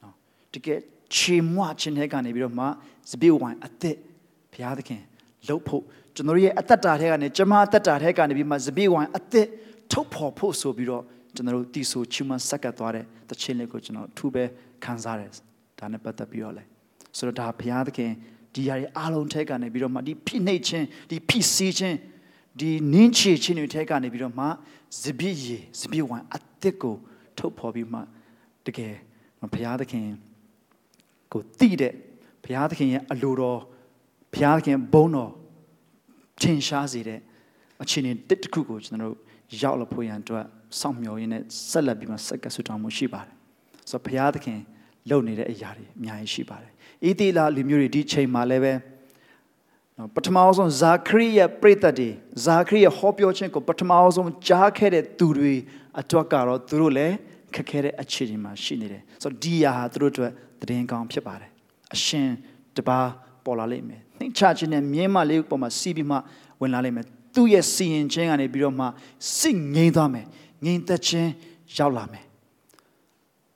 [0.02, 0.16] နော်
[0.54, 0.80] တကယ်
[1.16, 2.66] ချေမွခြင်းတဲ့ကနေပြီးတော့မှ
[3.12, 3.98] ဇပြည့်ဝိုင်အသစ်
[4.54, 5.02] ဘုရားသခင်
[5.48, 5.84] လှုပ်ဖို့
[6.16, 9.48] ကျွန်တော်ရဲ့အသက်တာထဲကနေကျမအသက်တာထဲကနေပြီးမှဇပြည့်ဝိုင်အသစ်
[9.92, 11.04] ထုတ်ဖော်ဖို့ဆိုပြီးတော့
[11.36, 14.44] ကျွန်တော်တို့တီဆိုချီမန်ဆက်ကပ်သွားတဲ့တခြင်းလေးကိုကျွန်တော်အထူးပဲ
[14.84, 15.32] ခံစားရတယ်
[15.80, 16.64] ဒါနဲ့ပတ်သက်ပြီးတော့လဲ
[17.18, 18.12] ဆိုတော့ဒါဘုရားသခင်
[18.56, 21.98] ဒီຢာတွေအားလုံးထဲကနေပြီးတော့မှဒီဖိနှိပ်ခြင်းဒီဖိစီးခြင်း
[22.60, 24.46] ဒီနင်းချေခြင်းတွေထဲကနေပြီးတော့မှ
[25.02, 26.96] ဇပြည့်ရည်ဇပြည့်ဝိုင်အသက်ကို
[27.38, 28.00] ထုတ်ဖော်ပြီးမှ
[28.66, 28.94] တကယ်
[29.54, 30.08] ဘုရားသခင်
[31.32, 31.94] ကိုတိတဲ့
[32.44, 33.60] ဘုရားသခင်ရဲ့အလိုတော်
[34.34, 35.32] ဘုရားသခင်ဘုန်းတော်
[36.42, 37.20] ထင်ရှားစေတဲ့
[37.82, 39.18] အခြေအနေတစ်ခုကိုကျွန်တော်တို့
[39.62, 40.46] ရောက်လာဖို့ရန်အတွက်
[40.80, 43.36] စောင့်မျှော်ရင်းနဲ့ဆက်လက်ပြီးမှဆက်ကဆူတောင်းမှုရှိပါတယ်
[43.90, 44.60] ဆိုတော့ဘုရားသခင်
[45.10, 46.72] လုပ်နေတဲ့အရာတွေအများကြီးရှိပါတယ်
[47.08, 48.74] ဣတိလလူမျိုးတွေဒီချိန်မှာလည်းပဲ
[49.98, 52.10] နော်ပထမဆုံးဇာခရိရဲ့ပြိတ္တတွေ
[52.46, 55.54] ဇာခရိရဲ့ဟောပြောခြင်းကိုပထမဆုံးကြားခဲ့တဲ့သူတွေ
[56.00, 57.16] အတွက်ကတော့သူတို့လည်း
[57.56, 60.32] ခက်ခဲတဲ့အခြေအနေမှာရှိနေတယ်ဆိုတော့ဒီယာဟာသူတို့အတွက်
[60.62, 61.50] သတင်းကောင်းဖြစ်ပါတယ်
[61.94, 62.30] အရှင်
[62.78, 63.00] တပါ
[63.46, 66.18] ပေါ်လာလိမ့်မယ်နှိမ့်ချခြင်းနဲ့မြင်းမလေးပေါ်မှာစီးပြီးမှ
[66.62, 68.86] ဝင်လာလိမ့်မယ်သူ့ရဲ့စီရင်ခြင်းကနေပြီးတော့မှ
[69.38, 70.26] စိတ်ငြိမ်းသွားမယ်
[70.66, 71.30] ငြိမ်သက်ခြင်း
[71.78, 72.25] ရောက်လာမယ်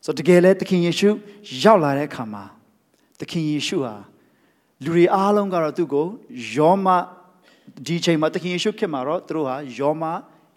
[0.05, 1.09] ဆိုတော့တကယ်လဲသခင်ယေရှု
[1.63, 2.43] ရောက်လာတဲ့အခါမှာ
[3.19, 3.95] သခင်ယေရှုဟာ
[4.83, 6.07] လူတွေအားလုံးကတော့သူ့ကို
[6.55, 6.87] ယောမ
[7.85, 10.03] ဒီချိန်မှာသခင်ယေရှုခေတ်မှာတော့သူတို့ဟာယောမ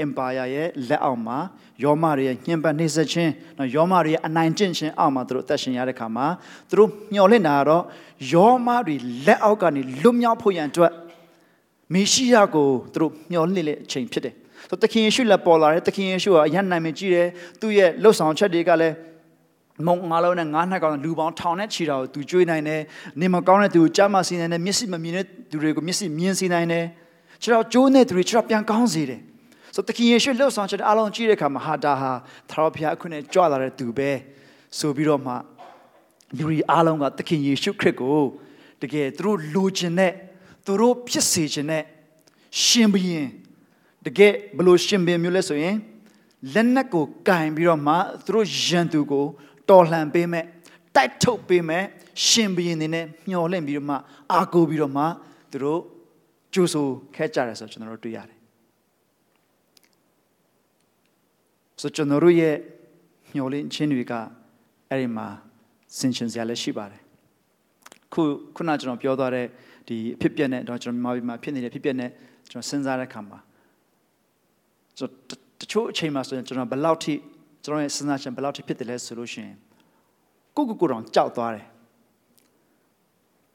[0.05, 1.39] empire ရဲ့လက်အောက်မှာ
[1.83, 6.27] ယောမတွေရဲ့ညှဉ်းပန်းနှိပ်စက်ခြင်းနော်ယောမတွေရဲ့အနိုင်ကျင့်ခြင်းအောက်မှာသူတို့အသက်ရှင်ရတဲ့ခါမှာ
[6.69, 7.85] သူတို့မျှော်လင့်တာကတော့
[8.33, 8.97] ယောမတွေ
[9.27, 10.93] လက်အောက်ကနေလွတ်မြောက်ဖို့ရန်အတွက်
[11.93, 14.35] မေရှိယကိုသူတို့မျှော်လင့်တဲ့အချိန်ဖြစ်တယ်။
[14.71, 17.29] ဆိုသခင်ယေရှုလက်ပေါ်လာတယ်သခင်ယေရှုကအယံနိုင်မကြည့်တယ်
[17.61, 18.95] သူ့ရဲ့လှုပ်ဆောင်ချက်တွေကလည်း
[19.87, 22.81] မုံငါလုံးနဲ့ငါးနှစ်ကောင်လူပေါင်းထောင်နဲ့ချီတာကိုသူကျွေးနိုင်တယ်
[23.21, 26.85] နေမကောင်းတဲ့သူကိုကြားမစီနိုင်တယ်မျက်စိမမြင်တဲ့သူတွေကိုမျက်စိမြင်စီနိုင်တယ်
[27.43, 29.21] ခြေတော်ကျိုးတဲ့သူတွေခြေတော်ပြန်ကောင်းစေတယ်
[29.75, 32.11] ဆိုတခင်ယေရှုလှုပ်ဆောင်ချက်အားလုံးကြည့်တဲ့အခါမှာဟာဒါဟာ
[32.51, 34.11] သာရဖျားအခုနဲ့ကြွလာတဲ့သူပဲ
[34.79, 35.33] ဆိုပြီးတော့မှ
[36.37, 38.21] လူတွေအားလုံးကတခင်ယေရှုခရစ်ကို
[38.83, 40.13] တကယ်သူတို့လိုချင်တဲ့
[40.67, 41.83] သူတို့ဖြစ်စေချင်တဲ့
[42.63, 43.29] ရှင်ဘုရင်
[44.07, 45.77] တကယ်ဘလို့ရှင်ဘုရင်မျိုးလဲဆိုရင်
[46.53, 49.27] လက်နက်ကိုကင်ပြီးတော့မှသူတို့ရန်သူကို
[49.73, 50.45] တော်လှန်ပေးမဲ့
[50.97, 51.85] တိုက်ထုတ်ပေးမဲ့
[52.27, 53.97] ရှင်ဘုရင်တွေနဲ့မျှော်လင့်ပြီးတော့မှ
[54.33, 55.05] အာကိုပြီးတော့မှ
[55.53, 55.81] သူတို့
[56.55, 56.87] ကြိုးဆို
[57.17, 58.39] ခဲ့ကြတယ်ဆိုတော့ကျွန်တော်တို့တွေ့ရတယ်
[61.81, 62.57] ဆိုကျွန်တော်တို့ရဲ့
[63.35, 64.13] မျှော်လင့်ခြင်းတွေက
[64.91, 65.27] အဲ့ဒီမှာ
[65.99, 67.01] ဆင်ခြင်စရာလည်းရှိပါတယ်
[68.13, 68.23] ခု
[68.57, 69.47] ခုနကျွန်တော်ပြောသွားတဲ့
[69.89, 72.11] ဒီအဖြစ်ပြက်နဲ့တော့ကျွန်တော်မြန်မာပြည်မှာဖြစ်နေတဲ့ဖြစ်ပြက်နဲ့
[72.51, 73.39] ကျွန်တော်စဉ်းစားတဲ့အခါမှာ
[74.99, 77.15] ကျွန်တော်တချို့အချိန်မှာဆိုရင်ကျွန်တော်ဘယ်လောက်ထိ
[77.65, 79.57] ကျွန်တော်ရဲ့စဉ်းစားချက်ဘယ်လောက်ထိဖြစ်တယ်လဲဆိုလို့ရှိရင်
[80.57, 81.67] ကိုကိုကိုတောင်ကြောက်သွားတယ်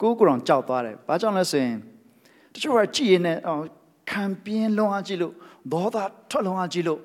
[0.02, 1.78] ကိုကိုတောင်ကြောက်သွားတယ်ဘာကြောင့်လဲဆိုရင်
[2.54, 3.40] တချို့ကကြည်ရင်လည်း
[4.10, 5.34] ခံပြင်းလွန်အားကြည့်လို့
[5.74, 5.98] ဒေါသ
[6.30, 7.00] ထွက်လွန်အားကြည့်လို့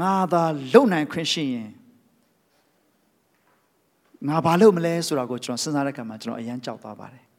[0.00, 1.70] ငါသာလုံနိုင်ခွင့်ရှိရင်
[4.28, 7.29] ငါဘာလုပ်မလဲဆိုတာကိုကျွန်တော်စဉ်းစားတဲ့အခါမှာကျွန်တော်အရန်ကြောက်သွားပါတယ်ဘယ်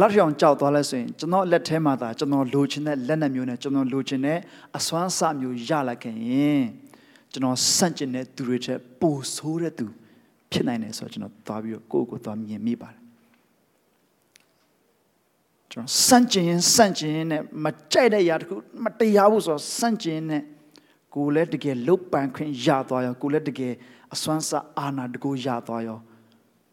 [0.00, 4.38] လောက်ထိအောင်ကြောက်သွားလဲဆိုရင်ကျွန်တော်လက်ထဲမှာသာကျွန်တော်လိုချင်တဲ့လက်နက်မျိုးနဲ့ကျွန်တော်လိုချင်တဲ့
[4.78, 6.64] အစွမ်းစမျိုးရလိုက်ခင်ရင်
[7.32, 9.86] ကျွန်တော်စန့်ကျင်တဲ့သူတွေချက်ပိုဆိုးတဲ့သူ
[10.52, 13.00] ဖြစ်နိုင်တယ်ဆိုတော့ကျွန်တော်သွားပြီးတော့ကိုယ့်ကိုယ်သွားမြင်မိပါတယ်
[15.70, 20.42] ကျွန်တော်စန့်ကျင်ရင်စန့်ကျင်ရင်နဲ့မကြိုက်တဲ့အရာတခုမတရားဘူးဆိုတော့စန့်ကျင်နဲ့
[21.14, 23.74] ကိုယ်လည်းတကယ်လုတ်ပန်ခွင့်ရသွားရောကိုယ်လည်းတကယ်
[24.14, 25.98] အစွမ်းစအာနာတကူရသွားရော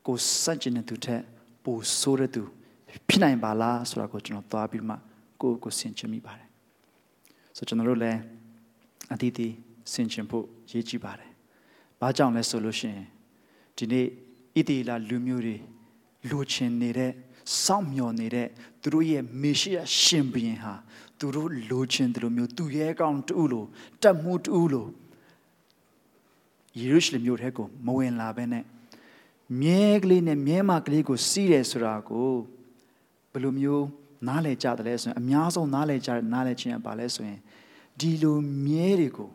[0.07, 1.21] ကိုစန့်ကျင်တဲ့သူထက်
[1.63, 2.43] ပိုဆိုးတဲ့သူ
[3.07, 4.95] ဖြစ်နိုင်ပါလားဆိုတာကိုကျွန်တော်သွားပြီးမှ
[5.41, 6.49] ကိုယ့်ကိုဆင်ခြင်မိပါတယ်
[7.57, 8.19] ဆိုကျွန်တော်တို့လည်း
[9.13, 9.53] အတီးတီး
[9.93, 11.31] ဆင်ခြင်ဖို့ရည်ကြည်ပါတယ်
[11.99, 13.07] ဘာကြောင့်လဲဆိုလို့ရှိရင်
[13.77, 14.05] ဒီနေ့
[14.57, 15.57] ဣတိလာလူမျိုးတွေ
[16.29, 17.11] လိုချင်နေတဲ့
[17.63, 18.47] စောင့်မျှော်နေတဲ့
[18.81, 20.73] သူတို့ရဲ့မေရှိယရှင်ဘုရင်ဟာ
[21.19, 23.67] သူတို့လိုချင်တယ်လို့မျိုးသူရဲကောင်းတူလို့
[24.01, 24.89] တတ်မှုတူလို့
[26.79, 28.63] ယေရုရှလင်မြို့ထဲကိုမဝင်လာဘဲနဲ့
[29.61, 32.31] မြဲကလေးနဲ့မြဲမကလေးကိုစီးတယ်ဆိုတာကို
[33.33, 33.85] ဘယ်လိုမျိုး
[34.27, 37.39] နားလည်ကြတယ်လဲဆိုရင်အများဆုံးနားလည်ကြနားလည်ခြင်းကဘာလဲဆိုရင်
[37.99, 39.29] ဒီလိုမြဲတွေကို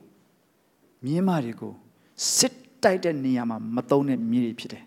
[1.04, 1.72] မြင်းမတွေကို
[2.36, 4.84] စစ်တိုက်တဲ့နေရာမှာမတုံးတဲ့မြင်းတွေဖြစ်တယ်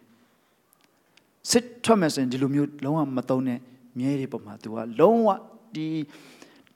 [1.52, 3.60] စစ်ထွက်မယ်ဆိုရင်ဒီလိုမျိုးလုံးဝမတုံးတဲ့
[4.00, 5.30] မြဲတွေပုံမှာသူကလုံးဝ
[5.76, 5.88] ဒီ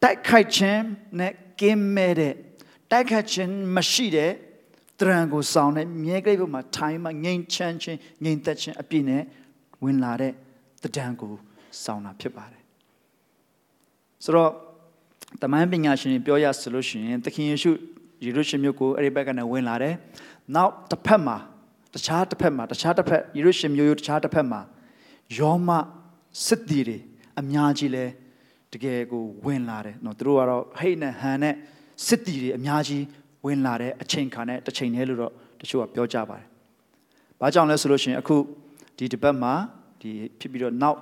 [0.04, 0.82] တိုက်ခိုက်ခြင်း
[1.20, 2.34] နဲ့ကင်းမဲ့တဲ့
[2.92, 4.32] တိုက်ခိုက်ခြင်းမရှိတဲ့
[5.00, 9.24] တရံကိုဆောင်တဲ့မြဲကလေးပုံမှာထိုင်းမှာငိမ့်ချမ်းခြင်းငိမ့်သက်ခြင်းအပြည့်နဲ့
[9.84, 10.34] ဝင်လာတဲ့
[10.84, 11.34] တဒံကို
[11.84, 12.64] ဆောင်တာဖြစ်ပါတယ်
[14.24, 14.52] ဆိုတော့
[15.42, 17.72] တမန်ပညာရှင်ပြောရဆိုလို့ရှိရင်သခင်ယေရှု
[18.26, 19.96] ယေရုရှလင်မြို့ကိုအဲ့ဒီဘက်ကနေဝင်လာတယ်
[20.56, 21.38] နောက်တစ်ဖက်မှာ
[21.94, 24.62] တခြားတစ်ဖက်မှာတခြားတစ်ဖက်ယေရုရှလင်မြို့တခြားတစ်ဖက်မှာ
[25.38, 25.70] ယောမ
[26.46, 26.98] စစ်တီတွေ
[27.40, 28.06] အများကြီးလဲ
[28.74, 31.56] တကယ်ကိုဝင်လာတယ်နော်သူတို့ကတော့ဟိတ်နဲ့ဟန်နဲ့
[32.08, 33.04] စစ်တီတွေအများကြီး
[33.46, 36.48] ဝင်လာတဲ့အချိန်ခါနဲ့တစ်ချိန်တည်းလို့တော့တချို့ကပြောကြပါတယ်။
[37.40, 38.36] ဘာကြောင့်လဲဆိုလို့ရှိရင်အခု
[38.98, 39.54] ဒီတပတ်မှာ
[40.02, 40.10] ဒီ
[40.40, 41.00] ဖြစ်ပြီးတော့နောက်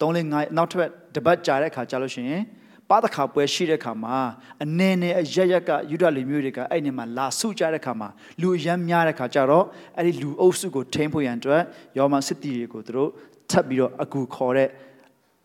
[0.00, 2.42] 3လ5နောက်ထပ်တပတ်ကြာတဲ့ခါကြာလို့ရှိရင်
[2.90, 4.16] ပါတခါပွဲရှိတဲ့ခါမှာ
[4.62, 8.08] အနေနဲ့အရရက်ကယူဒလူမျိုးတွေကအဲ့ဒီမှာလာဆုကြတဲ့ခါမှာ
[8.40, 9.64] လူအရမ်းများတဲ့ခါကျတော့
[9.96, 11.62] အဲ့ဒီလူအုပ်စုကိုထိန်းဖို့ရန်အတွက်
[11.98, 13.10] ယောမစစ်တီတွေကိုသူတို့
[13.50, 14.68] ထပ်ပြီးတော့အကူခေါ်တဲ့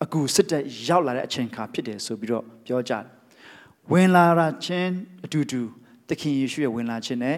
[0.04, 3.04] အကူစစ်တပ်ရောက်လာတဲ့အချိန်ခါဖြစ်တယ်ဆိုပြီးတော့ပြောကြတယ်
[3.90, 4.90] ဝင်လာတာချင်း
[5.24, 5.60] အတူတူ
[6.08, 7.36] သခင်ယေရှုရဲ့ဝင်လာခြင်းနဲ့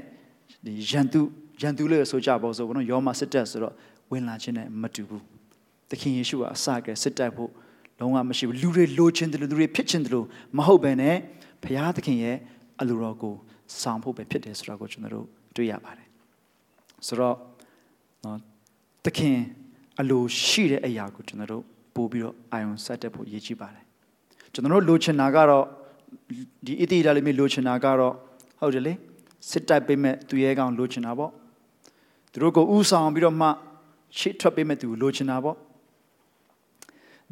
[0.64, 1.20] ဒီယန်သူ
[1.60, 3.74] ယန်သူလို့ဆိုကြပါစို့ဘုနော်ယောမစစ်တပ်ဆိုတော့
[4.10, 5.31] ဝင်လာခြင်းနဲ့မတူဘူး
[5.92, 7.50] သခင်ယေရှုကအစကစစ်တပ်ဖို့
[7.98, 10.26] လုံးဝမရှိဘူးလူတွေလိုချင်တယ်လူတွေဖြစ်ချင်တယ်လို့
[10.56, 11.16] မဟုတ်ဘဲနဲ့
[11.62, 12.36] ဘုရားသခင်ရဲ့
[12.80, 13.34] အလိုတော်ကို
[13.80, 15.26] ဆောင်ဖို့ပဲဖြစ်တယ်ဆိုတော့ကိုကျွန်တော်တို့
[15.56, 16.08] တွေ့ရပါတယ်
[17.06, 17.36] ဆိုတော့
[18.24, 18.38] နော်
[19.04, 19.36] သခင်
[20.00, 21.62] အလိုရှိတဲ့အရာကိုကျွန်တော်တို့
[21.94, 23.84] ပို့ပြီးတော့အာယုံဆက်တက်ဖို့ရည်ကြီးပါတယ်
[24.52, 25.64] ကျွန်တော်တို့လိုချင်တာကတော့
[26.66, 28.14] ဒီအတိအဒါလေးမျိုးလိုချင်တာကတော့
[28.60, 28.92] ဟုတ်တယ်လေ
[29.50, 31.30] စစ်တိုက်ပေးမဲ့သူရဲကောင်လိုချင်တာပေါ့
[32.32, 33.48] သူတို့ကိုဥဆောင်ပြီးတော့မှ
[34.18, 35.56] ရှေ့ထွက်ပေးမဲ့သူလိုချင်တာပေါ့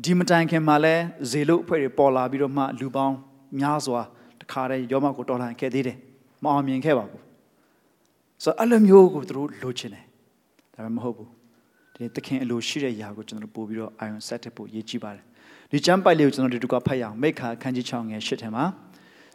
[0.04, 0.96] ဒီမတိုင်ခင်မှာလဲ
[1.32, 3.16] ဇေလုအဖွဲ့တွေပေါ်လာပြီးတော့မှလူပေါင်း
[3.60, 4.02] များစွာ
[4.42, 5.98] တခါတည်းယောမကိုတော်လှန်ခဲ့သေးတယ်
[6.44, 7.22] မအောင်မြင်ခဲ့ပါဘူး
[8.44, 10.06] ဆိုတော့အဲ့လိုမျိုးကိုသူတို့လိုချင်တယ်
[10.74, 11.30] ဒါပေမဲ့မဟုတ်ဘူး
[11.96, 15.24] ဒီသခင်အလိုရှိတဲ့ຢာကိုကျွန်တော်တို့ပို့ပြီးတော့အာယုံဆက်တဲ့ပို့ရေးကြည့်ပါတယ်
[15.72, 18.66] ဒီကျမ်းပိုက်လေးကိုကျွန်တော်တို့ဒီကဖတ်ရအောင်မိခါခန်းကြီး6ငယ်8ထဲမှာ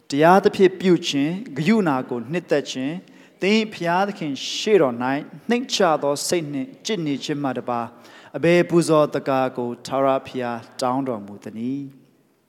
[0.09, 2.95] တရားသဖြင့်ပြုခြင်းဂယုဏကိုနှစ်သက်ခြင်း
[3.41, 4.95] သင်ဖျားသခင်ရှေ့တော်၌
[5.49, 7.79] နှိမ့်ချသောစိတ်နှင့်จิตနေခြင်းမှတပါ
[8.36, 11.80] အဘယ်ပူဇော်တကားကိုထာဝရဖျားတောင်းတော်မူသည်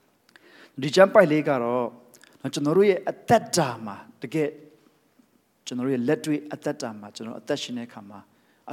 [0.82, 1.86] ။ဒီကျမ်းပိုက်လေးကတော့
[2.54, 4.50] ကျွန်တော်တို့ရဲ့အသက်တာမှာတကယ်
[5.66, 8.20] ကျွန်တော်တို့ရဲ့လက်တွေ့အသက်တာမှာကျွန်တော်အသက်ရှင်တဲ့အခါမှာ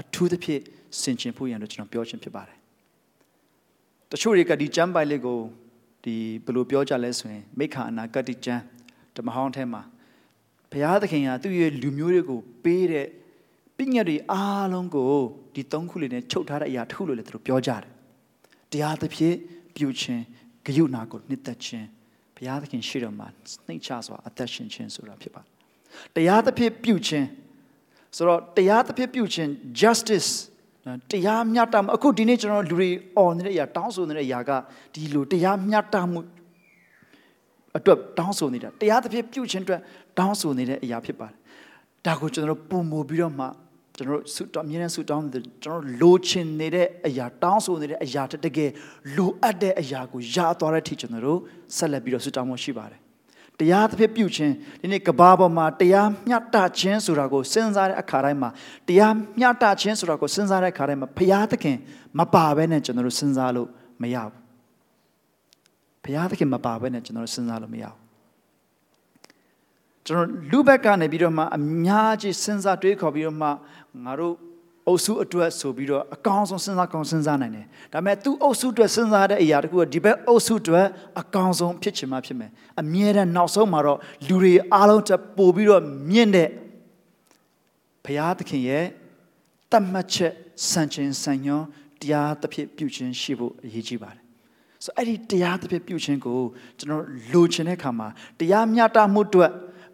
[0.01, 0.63] အထူးသဖြင့်
[1.01, 2.59] ဆင်ခြင်ဖို့ရန်လို့ကျွန်တော်ပြောချင်ဖြစ်ပါတယ်။
[4.11, 5.39] တချို့တွေကဒီကျမ်းပိုက်လေးကို
[6.05, 8.63] ဒီဘယ်လိုပြောကြလဲဆိုရင်မိခါအနာဂတ်ကျမ်း
[9.17, 9.83] ဓမ္မဟောင်းထဲမှာ
[10.71, 13.07] ဘုရားသခင်ကသူ့ရဲ့လူမျိုးတွေကိုပေးတဲ့
[13.79, 15.13] ပညာတွေအားလုံးကို
[15.55, 17.83] ဒီသုံးခုလေးနဲ့ချုပ်ထားတဲ့အရာတစ်ခုလို့လည်းသူတို့ပြောကြတယ်။
[18.73, 19.37] တရားသဖြင့်
[19.77, 20.23] ပြုခြင်း
[20.67, 21.87] ဂယုဏကိုနှစ်သက်ခြင်း
[22.37, 23.29] ဘုရားသခင်ရှိတော်မှာ
[23.67, 25.49] နှိမ့်ချစွာအသက်ရှင်ခြင်းဆိုတာဖြစ်ပါတယ်။
[26.17, 27.27] တရားသဖြင့်ပြုခြင်း
[28.17, 30.31] ဆိုတော့တရားသဖြင့်ပြုခြင်း justice
[31.11, 34.51] တရားမျှတမှုအခုဒီနေ့ကျွန်တော်လူတွေអော်နေတဲ့အရာတောင်းဆိုနေတဲ့အရာက
[34.95, 36.21] ဒီလိုတရားမျှတမှု
[37.77, 39.81] အတွက်တောင်းဆိုနေတာတရားသဖြင့်ပြုခြင်းအတွက်
[40.19, 41.39] တောင်းဆိုနေတဲ့အရာဖြစ်ပါတယ်
[42.07, 43.47] ဒါကိုကျွန်တော်ပုံမူပြီးတော့မှ
[43.97, 48.71] ကျွန်တော်ဆုတောင်းအမြဲတမ်းဆုတောင်းနေကျွန်တော်လိုချင်နေတဲ့အရာတောင်းဆိုနေတဲ့အရာတကယ်
[49.17, 51.41] လိုအပ်တဲ့အရာကိုရသွားတဲ့အထိကျွန်တော်တို့
[51.77, 53.01] ဆက်လက်ပြီးတော့ဆုတောင်းမှုရှိပါတယ်
[53.61, 58.51] တရားသဖြင့်ပြုခြင်းဒီနေ့ကဘာပေါ်မှာတရားမျှတခြင်းဆိုတာကိုစဉ်းစားတဲ့အခါတိုင်းမှာ
[58.89, 61.77] တရားမျှတခြင်းဆိုတာကိုစဉ်းစားတဲ့အခါတိုင်းမှာဘုရားသခင်
[62.19, 63.69] မပါဘဲနဲ့ကျွန်တော်တို့စဉ်းစားလို့
[64.03, 64.33] မရဘူး
[66.05, 68.04] ဘုရားသခင်မပါဘဲနဲ့ကျွန်တော်တို့စဉ်းစားလို့မရဘူး
[70.07, 73.49] ကျွန်တော်လူဘက်ကနေပြီးတော့မှအများကြီးစဉ်းစားတွေးခေါ်ပြီးတော့မှ
[74.05, 74.35] ငါတို့
[74.87, 80.87] အုပ်စုအတွက်ဆိုပြီးတော့အကောင်းဆုံးစဉ်းစားကောင်းစဉ်းစားနိုင်တယ်ဒါပေမဲ့သူအုပ်စုအတွက်စဉ်းစားတဲ့အရာတခုကဒီဘက်အုပ်စုအတွက်
[81.21, 86.49] အကောင်းဆုံးဖြစ်ချင်မှဖြစ်မယ်အမြဲတမ်းနောက်ဆုံးမှာတော့လူတွေအားလုံးတက်ပို့ပြီးတော့မြင့်တဲ့
[88.05, 88.85] ဘုရားသခင်ရဲ့
[89.73, 90.33] တတ်မှတ်ချက်
[90.71, 91.65] စံချင်းစံညွန်
[92.01, 94.23] တရားသဖြင့်ပြုခြင်းရှိဖို့အရေးကြီးပါတယ်
[94.85, 96.39] ဆိုအဲ့ဒီတရားသဖြင့်ပြုခြင်းကို
[96.79, 99.53] ကျွန်တော်လိုချင်တဲ့အခါမှာတရားမျှတမှုအတွက်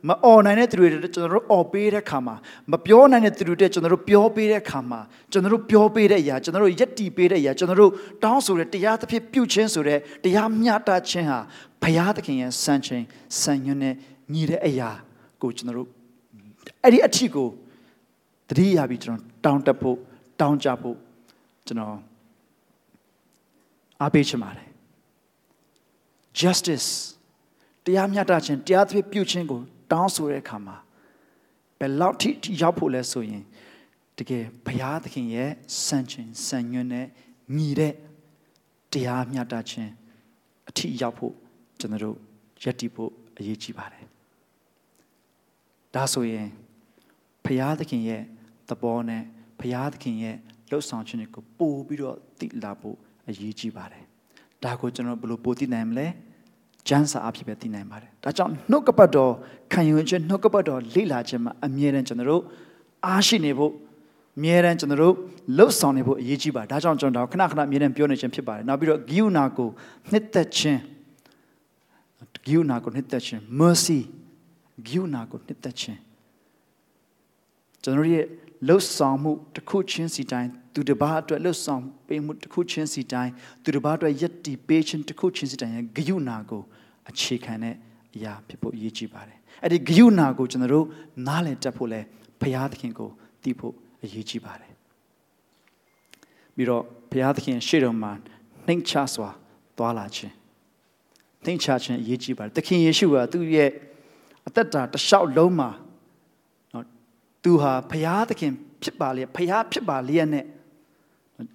[0.09, 2.35] မអော်နိုင်တဲ့သူတွေကျွန်တော်တို့អော်ပေးတဲ့ခါမှာ
[2.73, 5.01] မပြောနိုင်တဲ့သူတွေကျွန်တော်တို့ပြောပေးတဲ့ခါမှာ
[5.33, 7.93] ကျွန်တော်တို့ပြောပေးတဲ့အရာကျွန်တော်တို့ယက်တီပေးတဲ့အရာကျွန်တော်တို့
[8.25, 11.39] တောင်းဆိုတဲ့တရားသဖြင့်ပြုခြင်းဆိုတဲ့တရားမျှတခြင်းဟာ
[11.83, 13.05] ဘုရားသခင်ရဲ့စံချိန်
[13.41, 13.95] စံညွှန်းနဲ့
[14.33, 14.91] ညီတဲ့အရာ
[15.43, 15.89] ကိုကျွန်တော်တို့
[16.83, 17.49] အဲ့ဒီအထီကို
[18.49, 19.99] တတိယပြီးကျွန်တော်တောင်းတဖို့
[20.41, 20.97] တောင်းကြဖို့
[21.67, 21.99] ကျွန်တော်
[24.01, 24.69] အားပေးချင်ပါတယ်
[26.41, 26.89] justice
[27.85, 29.61] တရားမျှတခြင်းတရားသဖြင့်ပြုခြင်းကို
[29.92, 30.76] တောင်းဆိုတဲ့အခါမှာ
[31.79, 33.44] ဘယ်လောက်ထိရောက်ဖို့လဲဆိုရင်
[34.18, 35.50] တကယ်ဘုရားသခင်ရဲ့
[35.85, 37.07] စံချင်းစံညွှန်းနဲ့
[37.57, 37.94] ညီတဲ့
[38.92, 39.92] တရားမျှတခြင်း
[40.68, 41.35] အထိရောက်ဖို့
[41.81, 42.16] ကျွန်တော်တို့
[42.62, 44.07] ယက်တည်ဖို့အရေးကြီးပါတယ်
[45.94, 46.48] ဒါဆိုရင်
[47.44, 48.22] ဘုရားသခင်ရဲ့
[48.68, 49.22] သဘောနဲ့
[49.61, 50.37] ဘုရားသခင်ရဲ့
[50.70, 52.96] လှုပ်ဆောင်ခြင်းတွေကိုပို့ပြီးတော့သိလာဖို့
[53.29, 54.05] အရေးကြီးပါတယ်
[54.64, 56.07] ဒါကိုကျွန်တော်ဘယ်လိုပို့သိနိုင်မလဲ
[56.88, 59.33] ကျမ်းစာအဖြစ်ပဲသိနိုင်ပါတယ်။ဒါကြောင့်နှုတ်ကပတ်တော်
[59.73, 62.43] ခံယူခြင်းနှုတ်ကပတ်တော်လေ့လာခြင်းမှာအမြဲတမ်းကျွန်တော်တို့
[63.07, 63.73] အားရှိနေဖို့
[64.37, 65.14] အမြဲတမ်းကျွန်တော်တို့
[65.57, 69.69] လှုပ်ဆောင်နေဖို့အရေးကြီးပါတယ်။ဒါကြောင့်ကျွန်တော်ခဏခဏအမြဲတမ်းပြောနေခြင်းဖြစ်ပါတယ်။နောက်ပြီးတော့ဂိယူနာကို
[70.11, 70.81] နှစ်သက်ခြင်း
[72.45, 74.01] ဂိယူနာကိုနှစ်သက်ခြင်း mercy
[74.87, 76.01] ဂိယူနာကိုနှစ်သက်ခြင်း
[77.83, 78.25] ကျွန်တော်ရဲ့
[78.68, 83.33] လှုပ်ဆောင်မှုတစ်ခုချင်းစီတိုင်းသူတစ်ပါးအတွက်လှုပ်ဆောင်ပေးမှုတစ်ခုချင်းစီတိုင်း
[83.64, 86.62] သူတစ်ပါးအတွက်ယက်တီပေးခြင်းတစ်ခုချင်းစီတိုင်းရဲ့ဂယုဏကို
[87.11, 87.75] အခြေခံတဲ့
[88.14, 90.87] အရာဖြစ်ဖို့အရေးကြီးပါတယ်အဲ့ဒီဂယုဏကိုကျွန်တော်တို့
[91.27, 92.01] နားလည်တတ်ဖို့လဲ
[92.40, 93.11] ဘုရားသခင်ကို
[93.42, 94.73] သိဖို့အရေးကြီးပါတယ်
[96.55, 98.12] ပြီးတော့ဘုရားသခင်ရှေ့တော်မှာ
[98.66, 99.31] နှိမ်ချစွာ
[99.79, 100.35] သွားလာခြင်း
[101.44, 103.70] နှိမ်ချခြင်းအရေးကြီးပါတယ်သခင်ယေရှုကသူ့ရဲ့
[104.49, 105.89] အသက်တာတစ်လျှောက်လုံးမှာနော်
[107.44, 110.44] သူဟာဘုရားသခင်ဖြစ်ပါလေဘုရားဖြစ်ပါလျက်နဲ့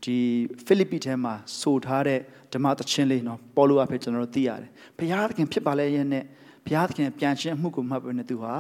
[0.04, 0.18] ဒီ
[0.66, 2.20] ဖိလိပ္ပိထဲမှာဆိုထားတဲ့
[2.54, 6.24] ဓမ္မသချင်းလေးနော်ပေါ်လို့အဖေကျွန်တော်တို့သိရတယ်ဘုရားသခင်ဖြစ်ပါလေရဲ့နဲ့
[6.66, 8.54] ဘုရားသခင်ပြန်ရှင်းမှုကိုမှတ်ပြီးနေသူဟာ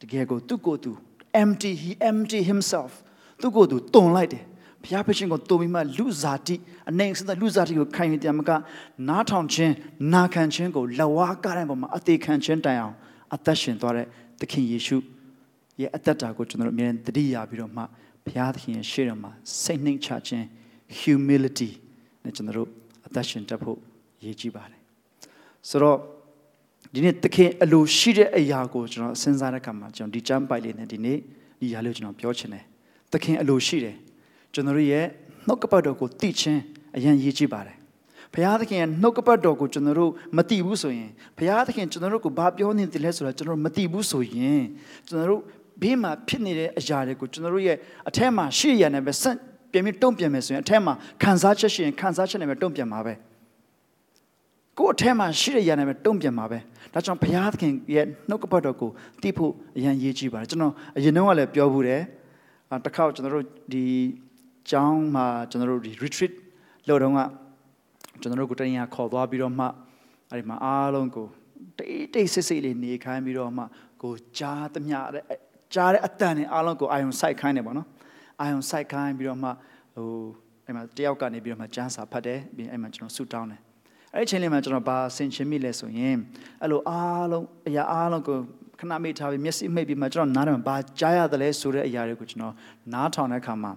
[0.00, 0.92] တကယ်ကိုသူ့ကိုယ်သူ
[1.42, 2.92] empty he empty himself
[3.40, 4.44] သူ့ကိုယ်သူတုံလိုက်တယ်
[4.82, 6.56] ဘုရားဖြစ်ခြင်းကိုတုံပြီးမှလူဇာတိ
[6.90, 8.50] အနေစတဲ့လူဇာတိကိုခံယူတယ်မက
[9.08, 9.74] နားထောင်ခြင်း
[10.12, 12.94] နာခံခြင်းကိုလဝါကားတဲ့ပုံမှာအသေးခံခြင်းတိုင်အောင်
[13.34, 14.06] အသက်ရှင်သွားတဲ့
[14.40, 14.96] သခင်ယေရှု
[15.80, 17.82] ရဲ့အသက်တာကိုကျွန်တော်တို့အမြဲတမ်းတတိယပြီးတော့မှ
[18.24, 19.30] ဘုရားသခင်ရဲ့ရှေ့တော်မှာ
[19.62, 20.44] စိတ်နှိမ်ချခြင်း
[21.00, 21.70] humility
[22.24, 22.68] နဲ့ကျွန်တော်တို့
[23.06, 23.78] အသက်ရှင်တတ်ဖို့
[24.24, 24.80] ရည်ကြီးပါတယ်
[25.68, 25.98] ဆိုတော့
[26.94, 31.18] ဒီနေ့သခင်အလိုရှိတဲ့အရာကိုကျွန်တော်စဉ်းစားတဲ့အခါမှာကျွန်တော်ဒီကျမ်းပိုက်လေးနဲ့ဒီနေ့
[31.60, 32.64] ဒီရာလေးကိုကျွန်တော်ပြောချင်တယ်
[33.12, 33.96] သခင်အလိုရှိတယ်
[34.54, 35.06] ကျွန်တော်တို့ရဲ့
[35.46, 36.62] နှုတ်ကပတ်တော်ကိုသိချင်း
[36.96, 37.76] အရင်ရည်ကြီးပါတယ်
[38.32, 44.62] ဘုရားသခင်ရဲ့နှုတ်ကပတ်တော်ကိုကျွန်တော်တို့မသိဘူးဆိုရင်ဘုရားသခင်ကျွန်တော်တို့ကိုဘာပြောနေတယ်လဲဆိုတာကျွန်တော်တို့မသိဘူးဆိုရင်
[45.08, 45.42] ကျွန်တော်တို့
[45.82, 47.76] ဘေးမှာဖြစ်နေတဲ့အရာတွေကိုကျွန်တော်တို့ရဲ့
[48.08, 49.36] အထက်မှာရှိရနေပဲစက်
[49.72, 53.14] ပြင်ပြီးတုံ့ပြန်မယ်ဆိုရင်အထက်မှာခံစားချက်ရှိရင်ခံစားချက်နဲ့ပဲတုံ့ပြန်မှာပဲ
[54.78, 56.58] ကိုယ်အထက်မှာရှိတဲ့ຢာနဲ့ပဲတုံ့ပြန်မှာပဲ
[56.92, 58.90] ဒါကြောင့်ဘုရားသခင်ရဲ့နှုတ်ကပတ်တော်ကို
[59.22, 62.02] သိဖို့အရန်ရေးကြည့်ပါတယ်ကျွန်တော်အရင်တုန်းကလည်းပြောဘူးတယ်
[62.70, 63.84] အာတစ်ခါကျွန်တော်တို့ဒီ
[64.70, 66.32] ကျောင်းမှာကျွန်တော်တို့ဒီ retreat
[66.88, 67.20] လုပ်တော့က
[68.20, 69.66] ကျွန်တော်တို့ကိုတရင်ခေါ်သွားပြီးတော့မှ
[70.30, 71.26] အဲ့ဒီမှာအားလုံးကို
[71.78, 73.64] တိတ်တိတ်ဆိတ်ဆိတ်လေးနေခိုင်းပြီးတော့မှ
[74.02, 74.98] ကိုကြားသမျှ
[75.74, 77.88] ကြားတဲ့အတန်နဲ့အားလုံးကိုအာယုံစိုက်ခိုင်းတယ်ပေါ့နော်
[78.40, 79.50] အာယုံစိုက်ခိုင်းပြီးတော့မှ
[79.94, 80.10] ဟို
[80.66, 83.60] အဲ့မှာတယောက်ကနေပြီးတော့မှကျန်းစာဖတ်တယ်ပြီးအဲ့မှာကျွန်တော်ဆူတောင်းတယ်
[84.14, 86.16] အဲ့ဒီအချိန်လေးမှာကျွန်တော်ဘာဆင်ခြင်မိလဲဆိုရင်
[86.62, 88.38] အဲ့လိုအားလုံးအရာအားလုံးကို
[88.80, 92.54] ခဏမိထားပြီးမျက်စိမိတ်ပြီးမှကျွန်တော်နားတယ်ဘာကြားရတယ်လဲဆိုတဲ့အရာတွေကိုကျွန်တော်
[92.92, 93.72] နားထောင်တဲ့အခါမှာ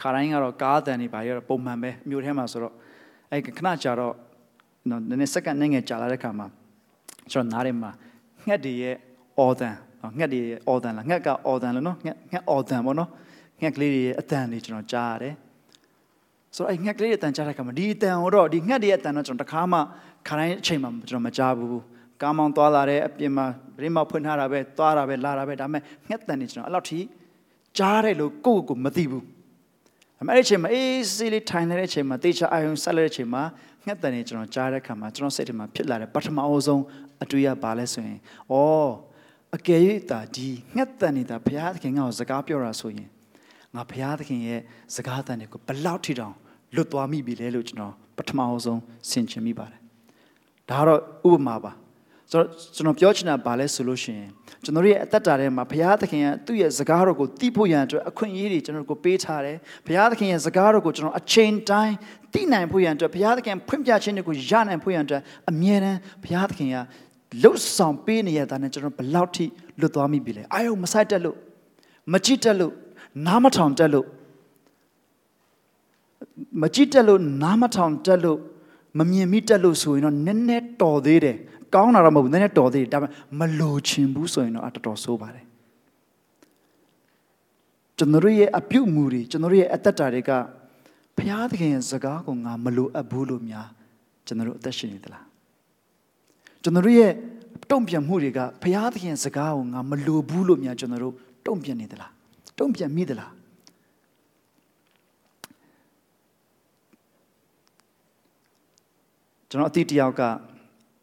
[0.00, 2.74] ခါတိုင်းကတော့ကားတန်တွေဘာတွေတော့ပုံမှန်ပဲမြို့ထဲမှာဆိုတော့
[3.30, 4.14] အဲ့ခဏကြာတော့
[4.88, 6.46] နော်နည်းနည်းစက္ကန့်နည်းငယ်ကြာလာတဲ့အခါမှာ
[7.32, 7.90] ကျွန်တော်နားထဲမှာ
[8.46, 8.96] ငှက်တွေရဲ့
[9.38, 9.76] အော်တန်
[10.18, 13.10] ငှက်တွေရဲ့အော်တန်လားငှက်ကအော်တန်လို့နော်ငှက်ငှက်အော်တန်ပေါ့နော်
[13.60, 15.34] ငှက်ကလေးတွေရဲ့အတန်တွေကျွန်တော်ကြားရတယ်
[16.56, 19.78] ဆိုတော့အဲ့ငှက်ကလေးတွေအတန်ကြားတဲ့အခါမှာဒီအတန်ကိုတော့ဒီငှက်တွေရဲ့အတန်တော့ကျွန်တော်တခါမှ
[20.28, 21.82] ခါတိုင်းအချိန်မှာကျွန်တော်မကြားဘူး
[22.22, 27.00] ကားမောင်းသွားလာတဲ့အပြင်မှာပြင်းမောက်ဖွင့်ထားတာပဲသွားတာပဲလာတာပဲဒါပေမဲ့ငှက်တန်တွေကျွန်တော်အဲ့လောက်ထိ
[27.78, 29.24] ကြားတယ်လို့ကိုယ့်ကိုယ်ကိုမသိဘူး
[30.20, 33.42] အမေအဲ့ဒီအချိန်မှာအေးစေးလေးထိုင်နေတဲ့အချိန်မှာတေချာအာယုံဆက်လက်တဲ့အချိန်မှာ
[33.86, 36.82] ငှက်တန်တွေကျွန်တော်ကြားတဲ့အခါမှာကျွန်တော်စိတ်ထဲမှာဖြစ်လာတဲ့ပထမအဆုံး
[37.22, 38.18] အတွေ့ရပါလဲဆိုရင်
[38.52, 38.54] ဩ
[39.56, 43.08] အကယ်၍တာဒီငှက်တန်နေတာဘုရားသခင်ကစကားပြောတာဆိုရင်
[43.74, 44.60] ငါဘုရားသခင်ရဲ့
[44.94, 46.34] စကားတန်တွေကိုဘလောက်ထိတောင်
[46.74, 49.80] လွတ်သွားမိပြီလဲလို့ကျွန်တော်ပထမအဆုံးဆင်ခြင်မိပါတယ်
[50.70, 51.72] ဒါကတော့ဥပမာပါ
[52.30, 54.30] ဆိုတော့ကျွန်တော်ပြောချင်တာဘာလဲဆိုလို့ရှိရင်
[54.64, 61.94] ကျွန်တော်ရဲ့အသက်တာထဲမှာဘုရားသခင်ကသူ့ရဲ့စကားတော်ကိုသိဖို့ရန်အတွက်အခွင့်အရေးတွေကျွန်တော်ကိုပေးထားတယ်ဘုရားသခင်ရဲ့စကားတော်ကိုကျွန်တော်အချိန်တိုင်း
[62.32, 66.76] သိနိုင်ဖို့ရန်အတွက်ဘုရားသခင်ဖွင့်ပြခြင်းတွေကိုရနိုင်ဖို့ရန်အတွက်အမြဲတမ်းဘုရားသခင်က
[67.42, 69.44] လှုပ်ဆောင်ပေးနေရတာနဲ့ကျွန်တော်ဘယ်လောက်ထိ
[69.80, 71.36] လွတ်သွားမိပြီလဲအာယုံမဆိုင်တက်လို့
[72.12, 72.72] မကြည့်တက်လို့
[73.26, 74.06] နားမထောင်တက်လို့
[76.62, 78.38] မကြည့်တက်လို့နားမထောင်တက်လို့
[78.98, 81.36] မမြင်မိတက်လို့ဆိုရင်တော့နည်းနည်းတော်သေးတယ်
[81.74, 83.06] ကောင်းတာတော့မဟုတ်ဘူးနည်းနည်းတော်သေးတယ်ဒါပေ
[83.38, 85.46] မဲ့မလိုချင်ဘူးဆိုရင်တော့အတော်တော်ဆိုးပါတယ်
[87.98, 90.30] ကျွန်တော်ရဲ့အပြုတ်မှုတွေကျွန်တော်ရဲ့အသက်တာတွေက
[91.16, 93.68] ဘုရားသခင်ရဲ့စကားကိုငါမလိုအပ်ဘူးလို့များ
[94.26, 95.31] ကျွန်တော်အသက်ရှင်နေသလား
[96.62, 97.12] ကျွန်တော်ရဲ့
[97.70, 101.14] တုံ့ပြန်မှုတွေကဘုရားသခင်စကားကိုငါမလိုဘူးလို့များကျွန်တော်တို့
[101.46, 102.12] တုံ့ပြန်နေသလား
[102.58, 103.32] တုံ့ပြန်မိသလား
[109.50, 110.22] ကျွန်တော်အတိတယောက်က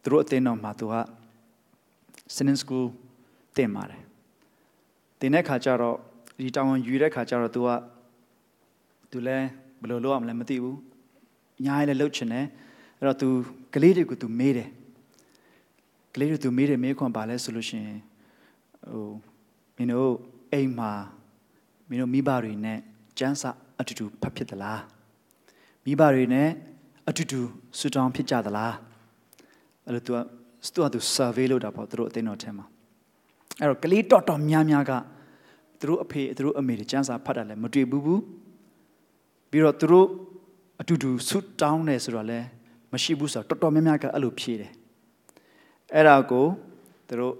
[0.02, 0.94] သူတို့အသင်းတော်မှာသူက
[2.34, 2.86] singing school
[3.56, 4.02] တင်ပါတယ်
[5.20, 5.96] တင်တဲ့ခါကျတော့
[6.38, 7.68] ဒီတောင်ဝန်ယူတဲ့ခါကျတော့သူက
[9.10, 9.46] သူလည်း
[9.80, 10.78] ဘယ်လိုလုပ်ရမလဲမသိဘူး
[11.64, 12.46] ညားလည်းလှုပ်ချင်တယ်
[12.98, 13.28] အဲ့တော့သူ
[13.74, 14.68] ကလေးတွေကိုသူမေးတယ်
[16.14, 18.00] ကလေးတွေသူမေးတယ်မေးခွန်းပါလဲဆိုလို့ရှိရင်
[18.90, 19.10] ဟို
[19.76, 20.12] မင်းတို့
[20.52, 20.92] အိမ်မှာ
[21.88, 22.78] မင်းတို့မိဘတွေနဲ့
[23.18, 24.82] ကျန်းစာအတူတူဖတ်ဖြစ်သလား
[25.84, 26.48] မိဘတွေနဲ့
[27.08, 27.40] အတူတူ
[27.78, 28.74] ဆူတောင်းဖြစ်ကြသလား
[29.86, 30.18] အဲ့လိုသူက
[30.74, 32.66] သူကသူ survey လုပ်တာပေါ့သူတို့အသိတော်ထဲမှာ
[33.60, 34.92] အဲ့တော့ကလေးတော်တော်များများက
[35.80, 38.22] သူတို့အဖေသူတို့အမေတွေစံစာဖတ်တာလည်းမတွေ့ဘူးဘူး
[39.50, 40.08] ပြီးတော့သူတို့
[40.80, 42.46] အတူတူဆူတောင်းတယ်ဆိုတော့လည်း
[42.92, 44.72] မရှိဘူးဆိုတော့တော်တော်များများကအဲ့လိုဖြေတယ်
[45.94, 46.46] အဲ့ဒါကို
[47.08, 47.34] သူတို့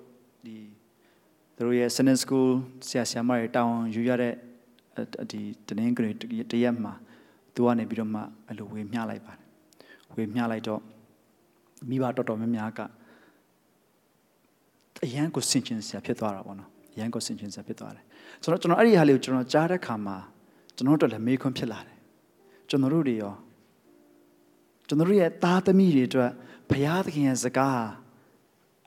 [0.47, 0.57] ဒီ
[1.57, 2.51] သူတို့ရဲ့ Sunday School
[2.89, 4.35] ဆရာဆရာမတွေတောင်းယူရတဲ့
[5.31, 6.11] ဒီတနင်္ဂနွေ
[6.53, 6.93] တရက်မှာ
[7.55, 9.41] သူကနေပြီးတော့မှအဲ့လိုဝေမျှလိုက်ပါတယ်
[10.15, 10.81] ဝေမျှလိုက်တော့
[11.89, 12.81] မိဘတော်တော်များများက
[15.05, 18.05] အရန်ကိုဆင်ခြင်စရာဖြစ်သွားတာပေါ့နော်အရန်ကိုဆင်ခြင်စရာဖြစ်သွားတယ်
[18.43, 20.17] ဆိုတော့ကျွန်တော်အဲ့ဒီဟာလေးကိုကျွန်တော်ကြားတဲ့ခါမှာ
[20.77, 21.99] ကျွန်တော်တို့လည်းမေးခွန်းဖြစ်လာတယ်
[22.69, 23.35] ကျွန်တော်တို့တွေရော
[24.89, 26.31] ကျွန်တော်တို့ရဲ့သားသမီးတွေအတွက်
[26.71, 27.83] ဘုရားသခင်ရဲ့စကား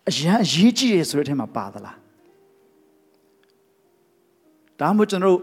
[0.10, 1.98] အရန်အရေးကြီးတယ်ဆိုတဲ့အထက်မှာပါသလား
[4.80, 5.42] ဒါမှမဟုတ်ကျွန်တော်တို့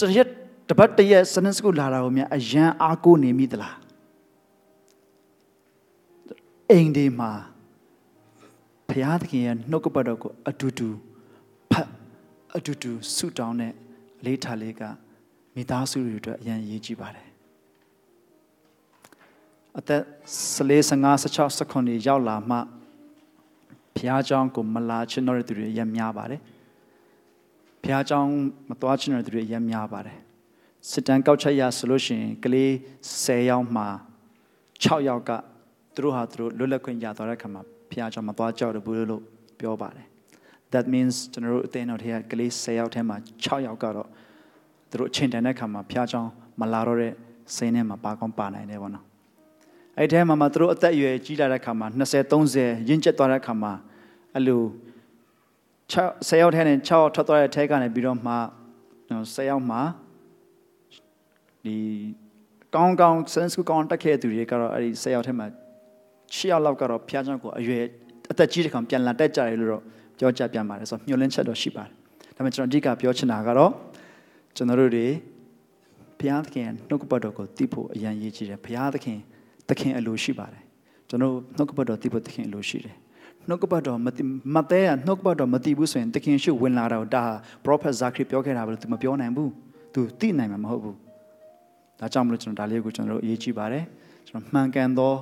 [0.00, 0.28] တရက်
[0.68, 3.76] တပတ်တရက်စနစ်စကုလာတာကိုများအရန်အားကိုးနေမိသလား
[6.70, 7.30] အိမ်ဒီမှာ
[8.88, 10.88] ဘုရားသခင်ရဲ့နှုတ်ကပတ်တော်ကိုအတူတူ
[11.70, 11.88] ဖတ်
[12.56, 13.72] အတူတူဆုတောင်းတဲ့
[14.20, 14.82] အလေးထားလေးက
[15.54, 17.28] မိသားစုတွေအတွက်အရန်ရေးကြည့်ပါတယ်
[19.78, 20.02] အသက်
[20.56, 22.58] 14 15 16 16ရောက်လာမှ
[23.98, 26.40] ဘုရားကျောင်းကိုမလာချင်တော့တဲ့သူတွေအများများပါတယ်
[27.82, 28.30] ဘုရားကျောင်း
[28.68, 30.18] မသွားချင်တဲ့သူတွေအများများပါတယ်
[30.90, 32.70] စစ်တမ်းကောက်ချက်ရဆိုလို့ရှိရင်ကလေး
[33.12, 33.88] 10ယောက်မှာ
[34.84, 35.30] 6ယောက်က
[35.94, 39.22] သူတို့ဟာသူတို့လွတ်လပ်ခွင့်ရသွားတဲ့အခါမှာဘုရားကျောင်းမသွားကြောက်ဘူးလို့
[39.60, 40.06] ပြောပါတယ်
[40.72, 44.08] that means ကျွန်တော်တို့အသင်းတော်ထဲကကလေး10ယောက်ထဲမှာ6ယောက်ကတော့
[44.90, 46.30] သူတို့အချိန်တန်တဲ့အခါမှာဘုရားကျောင်း
[46.60, 47.12] မလာတော့တဲ့
[47.54, 49.07] စိတ်နဲ့မှာပါကောင်းပါနိုင်တယ်ပေါ့နော်
[49.98, 53.72] အဲ့ဒီထဲမှာမှသူတို့အသက်အရွယ်ကြီးလာတဲ့ခါမှာ20 30ရင့်ကျက်သွားတဲ့ခါမှာ
[54.34, 54.62] အဲ့လို
[55.92, 58.34] 6 10ယောက်ထဲနဲ့6ယောက်ထွက်သွားတဲ့ထဲကနေပြီးတော့မှ
[59.08, 59.80] 10ယောက်မှာ
[61.64, 61.76] ဒီ
[62.74, 65.46] ကောင်းကောင်း sense ကောင်းတက်ခဲ့တဲ့သူတွေကတော့အဲ့ဒီ10ယောက်ထဲမှာ
[66.34, 67.82] 6ယောက်လောက်ကတော့ဖျားချောင်းကိုအရွယ်
[68.30, 69.82] အသက်ကြီးတဲ့ခါပြန်လာတက်ကြတယ်လို့တော့
[70.18, 71.92] ပြောကြပြန်ပါတယ်ဆိုတော့မျှော်လင့်ချက်တော့ရှိပါတယ်
[72.36, 73.72] ဒါပေမဲ့ကျွန်တော်အဓိကပြောချင်တာကတော့
[74.56, 75.06] ကျွန်တော်တို့တွေ
[76.18, 79.18] ဘုရားသခင်နှုတ်ကပတ်တော်ကိုသိဖို့အရန်ရည်ကြည်တယ်ဘုရားသခင်
[79.68, 80.62] သခင်အလိုရှိပါတယ်
[81.08, 82.96] ကျွန်တော်နှုတ်ကပတ်တော်သိဖို့သခင်အလိုရှိတယ်
[83.48, 84.22] နှုတ်ကပတ်တော်မသိ
[84.54, 87.24] မသေးရနှုတ်ကပတ်တော်မသိဘူးဆိုရင်သခင်ရှုဝင်လာတော့ဒါ
[87.64, 89.50] prophet Zachary ပြောခဲ့တာပဲလို့ तू မပြောနိုင်ဘူး
[89.94, 90.96] तू သိနိုင်မှာမဟုတ်ဘူး
[92.00, 93.84] ဒါကြောင့်မလို့ကျွန်တော်ဒါလေးကိုကျွန်တော်တို့အရေးကြီးပါတယ်
[94.28, 95.12] ကျွန်တော်မှန်ကန်သော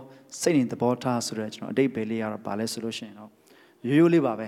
[0.40, 3.30] စိတ်နေသဘောထားဆိုတော့ကျွန်တော်အတိတ်ပဲလေးရတော့ဗာလဲဆိုလို့ရှိရင်တော့
[3.88, 4.46] ရိုးရိုးလေးပါပဲ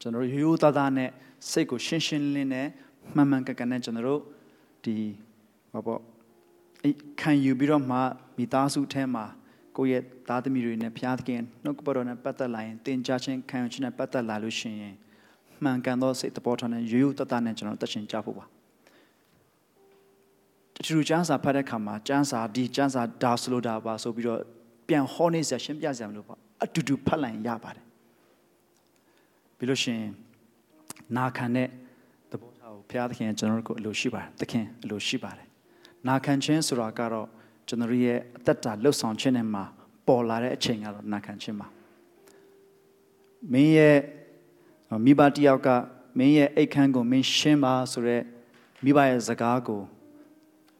[0.00, 1.10] ကျွန်တော်တို့ရိုးရိုးသားသားနဲ့
[1.50, 2.68] စိတ်ကိုရှင်းရှင်းလင်းလင်းနဲ့
[3.14, 4.20] မှန်မှန်ကန်ကန်နဲ့ကျွန်တော်တို့
[4.84, 4.94] ဒီ
[5.72, 6.13] ဘာပေါ့အဲ့
[7.20, 7.98] ခံယူပြီးတော့မှ
[8.36, 9.24] မိသားစုထဲမှာ
[9.76, 14.94] ကိုယ့်ရဲ့သားသမီးတွေနဲ့ဘုရားသခင်နှုတ်ကပတ်တော်နဲ့ပတ်သက်လာရင်တင် जा ခြင်းခံယူခြင်းနဲ့ပတ်သက်လာလို့ရှိရင်
[15.62, 18.44] မှန်ကန်သောစိတ်သဘောထားနဲ့ရိုးရိုးသားသားနဲ့ကျွန်တော်တက်ရှင်ကြဖို့ပါ
[20.76, 24.40] တချို့ကျမ်းစာဖတ်တဲ့အခါမှာကျမ်းစာဒီကျမ်းစာဒါဆိုလို့ဒါပါဆိုပြီးတော့
[24.88, 27.84] ပြန်ဟောနေစရာရှင်းပြစရာမလိုပါအတူတူဖတ်လိုက်ရင်ရပါတယ်
[29.56, 30.10] ပြီးလို့ရှိရင်
[31.16, 31.68] နာခံတဲ့
[32.30, 35.46] သဘောထားကိုဘုရားသခင်ကျွန်တော်တို့ကိုအလိုရှိပါတယ်သခင်အလိုရှိပါတယ်
[36.08, 37.28] နာခံခြင်းဆိုတာကတော့
[37.68, 39.64] ကျွန်တော်ရဲ့အသက်တာလှုပ်ဆောင်ခြင်းနဲ့မှာ
[40.06, 41.66] ပေါ်လာတဲ့အချိန်ကတော့နာခံခြင်းပါ
[43.52, 43.98] မင်းရဲ့
[45.04, 45.68] မိဘတယောက်က
[46.18, 48.24] မင်းရဲ့အိတ်ခမ်းကိုမင်းရှင်းပါဆိုတော့
[48.84, 49.82] မိဘရဲ့စကားကို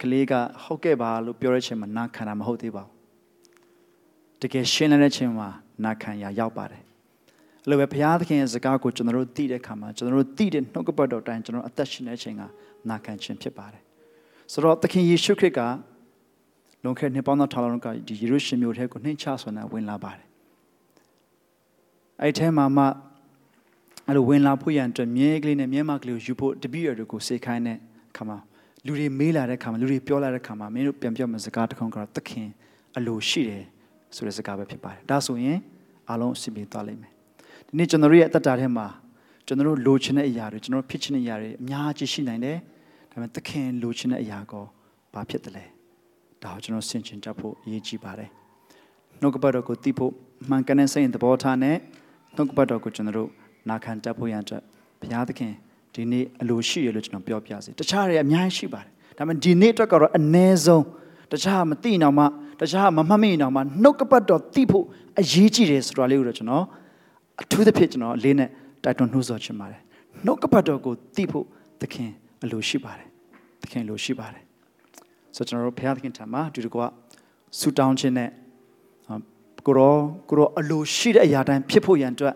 [0.01, 0.33] ကလေးက
[0.65, 2.95] ဟုတ်ကဲ့ပါလို့ပြောတဲ့ချိန်မှာနာခံတာမဟုတ်သေးပါဘူး
[4.43, 5.49] တကယ်ရှင်းတဲ့ချိန်မှာ
[5.85, 6.83] နာခံရရောက်ပါတယ်
[7.63, 12.43] အဲ့လိုပဲဘုရားသခင်ရဲ့စကားကိုကျွန်တော်တို့သိတဲ့အခါမှာကျွန်တော်တို့သိတဲ့နှုတ်ကပတ်တော်တိုင်းကျွန်တော်အသက်ရှင်တဲ့အချိန်က
[12.91, 13.84] နာခံခြင်းဖြစ်ပါတယ်
[14.53, 15.61] ဆိုတော့သခင်ယေရှုခရစ်က
[16.83, 20.27] လွန်ခဲ့နှစ်ပေါင်းသောထောင်လောက်ကဒီယေရုရှလင်မြို့ထဲကိုနှိမ့်ချဆွမ်းတာဝင်လာပါတယ်
[22.23, 22.85] အဲ့ထဲမှာမှ
[24.07, 27.79] အဲ့လိုဝင်လာဖို့ရန်အတွက်မြဲကလေးနဲ့မြဲမကလေးကိုယူဖို့တပည့်တော်ကိုစေခိုင်းတဲ့
[28.11, 28.39] အခါမှာ
[28.87, 32.49] လူတွေမေးလာတဲ့အခါမှာလူတွေပြောလာတဲ့အခါမှာမင်းတို့ပြန်ပြောမယ့်စကားတစ်ခုကတော့သခင်
[32.97, 33.65] အလိုရှိတယ်
[34.15, 35.59] ဆိုတဲ့စကားပဲဖြစ်ပါတယ်ဒါဆိုရင်
[36.09, 37.13] အားလုံးအစီအပြေသွားလိမ့်မယ်
[37.67, 38.87] ဒီနေ့ကျွန်တော်တို့ရဲ့အသက်တာထဲမှာ
[39.47, 42.59] ကျွန်တော်တို့လိုချင်တဲ့အရာတွေကျွန်တော်တို့ဖြစ်ချင်တဲ့အရာတွေအများကြီးရှိနိုင်တယ်
[43.15, 44.65] ဒါပေမဲ့သခင်လိုချင်တဲ့အရာကော
[45.15, 45.65] ဘာဖြစ်တယ်လဲ
[46.43, 48.31] ဒါကိုကျွန်တော်ဆင်ခြင်တတ်ဖို့အရေးကြီးပါတယ်
[49.21, 50.13] နှုတ်ကပတ်တော်ကိုသိဖို့
[50.49, 51.77] မှန်ကန်တဲ့စိတ်သဘောထားနဲ့
[52.37, 53.29] နှုတ်ကပတ်တော်ကိုကျွန်တော်တို့
[53.71, 54.63] နာခံတတ်ဖို့ရန်အတွက်
[55.01, 55.53] ဘုရားသခင်
[55.95, 60.85] ဒီနေ့အလိုရှိရလို့ကျွန်တော်ပြောပြစီတခြားတွေအများကြီးရှိပါတယ်ဒါပေမဲ့ဒီနေ့အတွက်ကတော့အ ਨੇ ဆုံး
[61.33, 62.25] တခြားမသိအောင်မှ
[62.61, 64.85] တခြားမမှတ်မိအောင်မှနှုတ်ကပတ်တော်သိဖို့
[65.21, 66.65] အရေးကြီးတယ်ဆိုတာလေးကိုတော့ကျွန်တော်
[67.43, 68.49] အထူးသဖြင့်ကျွန်တော်အလေးနဲ့
[68.85, 69.81] တိုက်တွန်းနှိုးဆော်ချင်ပါတယ်
[70.25, 71.47] နှုတ်ကပတ်တော်ကိုသိဖို့
[71.81, 72.11] သခင်
[72.45, 73.09] အလိုရှိပါတယ်
[73.63, 74.43] သခင်အလိုရှိပါတယ်
[75.37, 76.81] ဆိုတော့ကျွန်တော်တို့ဘုရားသခင်ထံမှာဒီတကွ
[77.59, 78.31] ဆူတောင်းခြင်းနဲ့
[79.67, 79.95] ကိုရော
[80.29, 82.35] ကိုရောအလိုရှိတဲ့အရာတိုင်းဖြစ်ဖို့ရန်အတွက်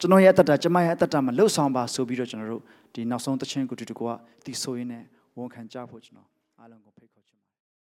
[0.00, 2.62] ကျွန်တော်ရဲ့အတ္တကျမရဲ့အတ္တမှာလှုပ်ဆောင်ပါဆိုပြီးတော့ကျွန်တော်တို့
[2.94, 4.06] ဒီနောက်ဆုံးသချင်းကိုဒီတကွ
[4.44, 5.02] တီဆိုရင်းနဲ့
[5.38, 6.35] ဝန်ခံကြဖို့ကျွန်တော်အားလုံးကိုဖိတ်ခေါ်